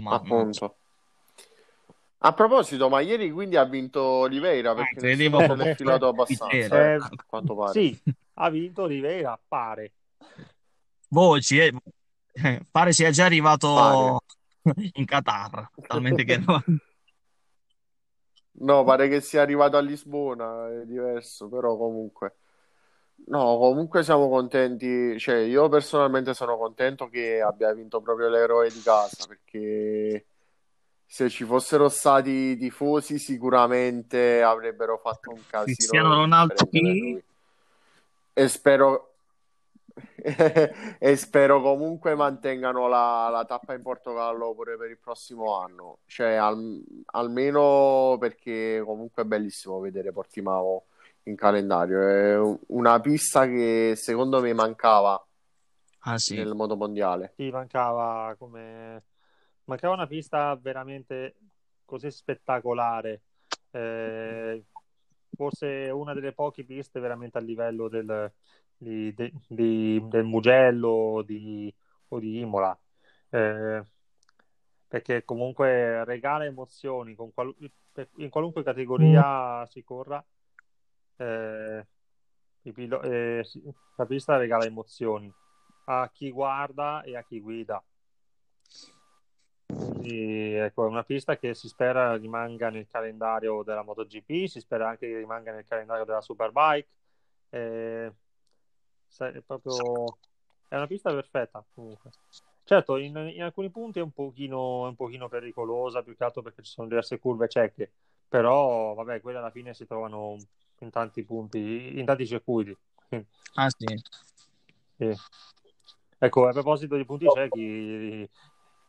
Ma, 0.00 0.14
Appunto. 0.14 0.76
A 2.24 2.32
proposito, 2.34 2.88
ma 2.88 3.00
ieri 3.00 3.30
quindi 3.32 3.56
ha 3.56 3.64
vinto 3.64 4.00
Oliveira 4.00 4.74
perché 4.74 4.94
credevo 5.00 5.38
nessuno 5.38 5.56
se 5.56 5.64
l'è 5.64 5.74
filato 5.74 6.08
abbastanza, 6.08 6.52
eh, 6.54 6.92
Eh, 6.92 6.94
a 6.94 7.10
quanto 7.26 7.56
pare. 7.56 7.72
Sì, 7.72 8.00
ha 8.34 8.48
vinto 8.48 8.82
Oliveira, 8.82 9.38
pare. 9.48 9.92
voci, 11.08 11.58
eh. 11.58 11.72
Eh, 12.34 12.62
pare 12.70 12.92
sia 12.92 13.10
già 13.10 13.24
arrivato 13.26 13.74
Pare. 13.74 14.90
in 14.94 15.04
Qatar, 15.04 15.68
talmente 15.86 16.24
che 16.24 16.40
No, 18.54 18.84
pare 18.84 19.08
che 19.08 19.20
sia 19.20 19.42
arrivato 19.42 19.76
a 19.76 19.80
Lisbona, 19.80 20.68
è 20.70 20.84
diverso, 20.84 21.48
però 21.48 21.76
comunque. 21.76 22.36
No, 23.26 23.56
comunque 23.58 24.02
siamo 24.02 24.28
contenti, 24.28 25.18
cioè 25.18 25.36
io 25.36 25.68
personalmente 25.68 26.34
sono 26.34 26.56
contento 26.56 27.08
che 27.08 27.40
abbia 27.40 27.72
vinto 27.72 28.00
proprio 28.00 28.28
l'eroe 28.28 28.70
di 28.70 28.80
casa, 28.82 29.26
perché 29.26 30.26
se 31.06 31.28
ci 31.28 31.44
fossero 31.44 31.88
stati 31.88 32.30
i 32.30 32.56
tifosi 32.56 33.18
sicuramente 33.18 34.42
avrebbero 34.42 34.98
fatto 34.98 35.30
un 35.30 35.40
casino 35.46 35.74
Cristiano 35.76 36.14
Ronaldo 36.14 36.66
qui. 36.66 37.22
E 38.34 38.48
spero 38.48 39.12
e 40.98 41.16
spero 41.16 41.60
comunque 41.60 42.14
mantengano 42.14 42.88
la, 42.88 43.28
la 43.30 43.44
tappa 43.44 43.74
in 43.74 43.82
Portogallo 43.82 44.54
pure 44.54 44.76
per 44.76 44.90
il 44.90 44.98
prossimo 44.98 45.58
anno, 45.58 45.98
cioè 46.06 46.32
al- 46.34 46.82
almeno 47.06 48.16
perché 48.18 48.82
comunque 48.84 49.22
è 49.22 49.26
bellissimo 49.26 49.80
vedere 49.80 50.12
Portimao 50.12 50.84
in 51.24 51.36
calendario, 51.36 52.00
è 52.08 52.38
un- 52.38 52.58
una 52.68 53.00
pista 53.00 53.46
che 53.46 53.94
secondo 53.96 54.40
me 54.40 54.52
mancava 54.52 55.24
Ah 56.04 56.18
sì, 56.18 56.34
nel 56.34 56.54
modo 56.54 56.76
mondiale. 56.76 57.34
Sì, 57.36 57.50
mancava 57.50 58.34
come... 58.38 59.04
mancava 59.64 59.94
una 59.94 60.06
pista 60.06 60.54
veramente 60.56 61.36
così 61.84 62.10
spettacolare. 62.10 63.22
Eh, 63.70 64.64
forse 65.34 65.90
una 65.90 66.12
delle 66.14 66.32
poche 66.32 66.64
piste 66.64 67.00
veramente 67.00 67.38
a 67.38 67.40
livello 67.40 67.88
del, 67.88 68.32
di- 68.76 69.14
de- 69.14 69.32
di- 69.48 70.02
del 70.08 70.24
Mugello 70.24 71.22
di- 71.24 71.72
o 72.08 72.18
di 72.18 72.40
Imola. 72.40 72.78
Eh, 73.30 73.82
perché 74.86 75.24
comunque 75.24 76.04
regala 76.04 76.44
emozioni 76.44 77.14
con 77.14 77.32
qual- 77.32 77.54
in 78.16 78.28
qualunque 78.30 78.62
categoria 78.62 79.64
si 79.66 79.82
corra. 79.82 80.24
Eh, 81.22 82.72
pilo- 82.72 83.02
eh, 83.02 83.44
la 83.96 84.06
pista 84.06 84.36
regala 84.36 84.64
emozioni 84.64 85.32
a 85.84 86.08
chi 86.12 86.30
guarda 86.30 87.02
e 87.02 87.16
a 87.16 87.22
chi 87.22 87.40
guida. 87.40 87.82
Quindi, 89.66 90.54
ecco, 90.54 90.84
è 90.84 90.88
una 90.88 91.04
pista 91.04 91.36
che 91.36 91.54
si 91.54 91.68
spera 91.68 92.16
rimanga 92.16 92.68
nel 92.70 92.86
calendario 92.88 93.62
della 93.62 93.82
MotoGP, 93.82 94.46
si 94.46 94.60
spera 94.60 94.88
anche 94.88 95.08
che 95.08 95.16
rimanga 95.16 95.52
nel 95.52 95.66
calendario 95.66 96.04
della 96.04 96.20
Superbike. 96.20 96.88
Eh, 97.50 98.12
è 99.18 99.40
proprio 99.44 100.18
è 100.68 100.76
una 100.76 100.86
pista 100.86 101.12
perfetta 101.12 101.62
comunque. 101.74 102.10
Certo, 102.64 102.96
in, 102.96 103.14
in 103.34 103.42
alcuni 103.42 103.68
punti 103.70 103.98
è 103.98 104.02
un 104.02 104.12
pochino, 104.12 104.86
un 104.88 104.94
pochino 104.94 105.28
pericolosa, 105.28 106.02
più 106.02 106.16
che 106.16 106.24
altro 106.24 106.42
perché 106.42 106.62
ci 106.62 106.70
sono 106.70 106.88
diverse 106.88 107.18
curve 107.18 107.48
cieche, 107.48 107.92
però 108.32 108.94
vabbè, 108.94 109.20
quelle 109.20 109.36
alla 109.36 109.50
fine 109.50 109.74
si 109.74 109.86
trovano 109.86 110.38
in 110.78 110.88
tanti 110.88 111.22
punti, 111.22 111.98
in 111.98 112.06
tanti 112.06 112.26
circuiti. 112.26 112.74
ah 113.56 113.68
sì. 113.68 113.94
Sì. 114.96 115.14
Ecco, 116.16 116.48
a 116.48 116.52
proposito 116.52 116.96
di 116.96 117.04
punti 117.04 117.26
ciechi, 117.28 118.26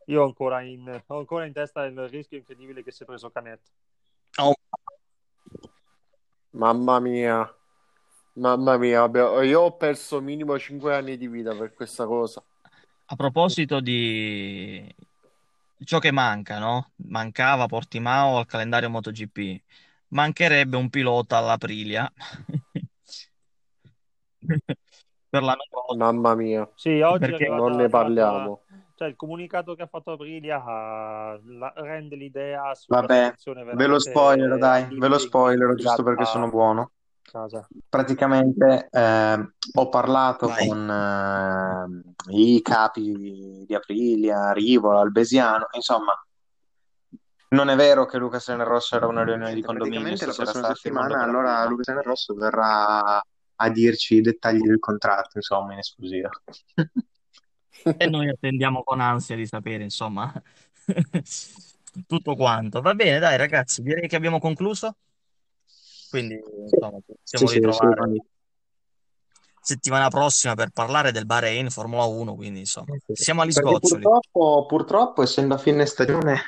io 0.05 0.21
ho 0.21 0.23
ancora 0.23 0.61
in, 0.61 1.03
ho 1.07 1.17
ancora 1.17 1.45
in 1.45 1.51
testa 1.51 1.83
il 1.83 2.07
rischio 2.07 2.37
incredibile 2.37 2.83
che 2.83 2.91
si 2.91 3.03
è 3.03 3.05
preso 3.05 3.31
Canet. 3.31 3.59
Oh, 4.37 4.53
Mamma 6.51 7.01
mia, 7.01 7.53
mamma 8.35 8.77
mia, 8.77 9.09
io 9.41 9.59
ho 9.59 9.75
perso 9.75 10.21
minimo 10.21 10.57
5 10.57 10.95
anni 10.95 11.17
di 11.17 11.27
vita 11.27 11.53
per 11.53 11.73
questa 11.73 12.05
cosa. 12.05 12.41
a 13.07 13.15
proposito 13.17 13.81
di 13.81 14.95
ciò 15.83 15.99
che 15.99 16.11
manca, 16.11 16.59
no? 16.59 16.91
Mancava 17.07 17.65
Portimao 17.67 18.37
al 18.37 18.45
calendario 18.45 18.89
MotoGP. 18.89 19.61
Mancherebbe 20.09 20.77
un 20.77 20.89
pilota 20.89 21.37
all'Aprilia 21.37 22.11
per 25.29 25.41
l'anno 25.41 25.63
prossimo. 25.69 26.03
Mamma 26.05 26.35
mia, 26.35 26.69
Sì, 26.75 27.01
oggi 27.01 27.23
è 27.25 27.27
Perché 27.29 27.45
arrivata- 27.45 27.67
non 27.69 27.77
ne 27.77 27.89
parliamo. 27.89 28.61
cioè, 28.95 29.07
il 29.07 29.15
comunicato 29.15 29.73
che 29.75 29.81
ha 29.83 29.87
fatto 29.87 30.11
Aprilia 30.11 30.63
ah, 30.63 31.39
la- 31.43 31.73
rende 31.77 32.15
l'idea 32.15 32.73
sulla 32.75 32.99
Vabbè, 33.01 33.23
situazione 33.23 33.63
ve 33.63 33.87
lo 33.87 33.97
veramente 33.97 34.09
spoiler, 34.09 34.57
dai, 34.59 34.81
ve 34.81 34.87
lo 34.89 34.93
incredibile 34.93 35.17
spoiler, 35.17 35.69
in 35.69 35.75
giusto 35.77 36.03
perché 36.03 36.25
sono 36.25 36.49
buono. 36.49 36.91
Casa. 37.23 37.67
Praticamente 37.89 38.87
eh, 38.91 39.53
ho 39.73 39.89
parlato 39.89 40.47
Vai. 40.47 40.67
con 40.67 40.89
eh, 42.29 42.35
i 42.35 42.61
capi 42.61 43.63
di 43.65 43.75
Aprilia, 43.75 44.51
Rivola, 44.51 45.01
Albesiano, 45.01 45.67
insomma, 45.71 46.13
non 47.49 47.69
è 47.69 47.75
vero 47.75 48.05
che 48.05 48.17
Luca 48.17 48.39
Rosso 48.63 48.95
era 48.95 49.07
una 49.07 49.23
riunione 49.23 49.53
di 49.53 49.61
condominio 49.61 50.01
Praticamente 50.01 50.25
la 50.25 50.51
prossima 50.51 50.75
settimana 50.75 51.21
allora. 51.23 51.65
Luca 51.65 52.01
Rosso 52.01 52.33
verrà 52.33 53.23
a 53.55 53.69
dirci 53.69 54.15
i 54.15 54.21
dettagli 54.21 54.61
del 54.61 54.79
contratto, 54.79 55.37
insomma, 55.37 55.73
in 55.73 55.79
esclusiva. 55.79 56.29
E 57.97 58.07
noi 58.07 58.29
attendiamo 58.29 58.81
con 58.81 59.01
ansia 59.01 59.35
di 59.35 59.45
sapere, 59.45 59.83
insomma, 59.83 60.31
tutto 62.07 62.35
quanto. 62.35 62.79
Va 62.79 62.93
bene, 62.93 63.19
dai, 63.19 63.35
ragazzi, 63.35 63.81
direi 63.81 64.07
che 64.07 64.15
abbiamo 64.15 64.39
concluso. 64.39 64.95
Quindi, 66.13 66.35
insomma, 66.35 66.99
Sì, 67.03 67.13
possiamo 67.23 67.47
sì, 67.47 67.55
ritrovare 67.55 67.85
assolutamente. 67.87 68.27
settimana 69.61 70.09
prossima 70.09 70.53
per 70.53 70.69
parlare 70.69 71.11
del 71.11 71.25
Bahrain 71.25 71.71
Formula 71.71 72.03
1. 72.03 72.35
Quindi, 72.35 72.59
insomma, 72.59 72.93
siamo 73.11 73.41
agli 73.41 73.51
sgoccioli. 73.51 74.03
purtroppo, 74.03 74.65
purtroppo, 74.67 75.23
essendo 75.23 75.55
a 75.55 75.57
fine 75.57 75.87
stagione, 75.87 76.39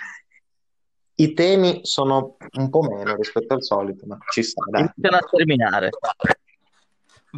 i 1.16 1.34
temi 1.34 1.80
sono 1.82 2.38
un 2.58 2.70
po' 2.70 2.82
meno 2.84 3.16
rispetto 3.16 3.56
al 3.56 3.64
solito, 3.64 4.06
ma 4.06 4.20
ci 4.30 4.44
sta, 4.44 4.66
dai. 4.70 4.82
Iniziano 4.82 5.18
a 5.18 5.28
terminare. 5.28 5.90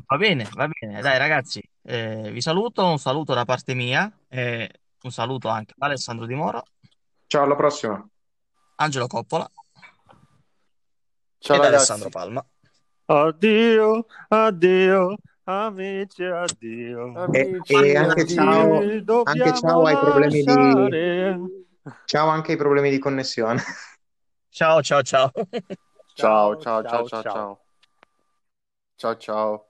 Va 0.05 0.17
bene, 0.17 0.49
va 0.51 0.67
bene. 0.67 0.99
Dai, 0.99 1.17
ragazzi, 1.17 1.63
eh, 1.83 2.29
vi 2.29 2.41
saluto. 2.41 2.83
Un 2.85 2.99
saluto 2.99 3.33
da 3.33 3.45
parte 3.45 3.73
mia 3.73 4.11
e 4.27 4.69
un 5.03 5.11
saluto 5.11 5.47
anche 5.47 5.75
da 5.77 5.85
Alessandro 5.85 6.25
Di 6.25 6.33
Moro, 6.33 6.65
Ciao, 7.27 7.45
alla 7.45 7.55
prossima. 7.55 8.05
Angelo 8.75 9.07
Coppola 9.07 9.49
Ciao 11.47 11.55
e 11.55 11.59
da 11.59 11.65
ragazzi. 11.65 11.91
Alessandro 11.91 12.09
Palma. 12.09 12.45
Addio, 13.05 14.05
addio, 14.27 15.15
amici, 15.45 16.23
addio. 16.25 17.13
E, 17.31 17.41
Amici, 17.41 17.73
e 17.73 17.95
anche 17.95 18.21
addio. 18.21 18.35
ciao, 18.35 18.81
anche 19.23 19.53
ciao 19.53 19.85
ai 19.85 19.97
problemi 19.97 20.43
di, 20.43 20.51
ciao 22.03 22.27
anche 22.27 22.51
ai 22.51 22.57
problemi 22.57 22.89
di 22.89 22.99
connessione. 22.99 23.63
Ciao, 24.49 24.81
ciao, 24.81 25.01
ciao. 25.03 25.31
Ciao, 26.15 26.57
ciao, 26.57 26.83
ciao, 26.83 27.07
ciao, 27.07 27.21
ciao. 27.23 27.59
Ciao, 28.97 29.15
ciao. 29.15 29.66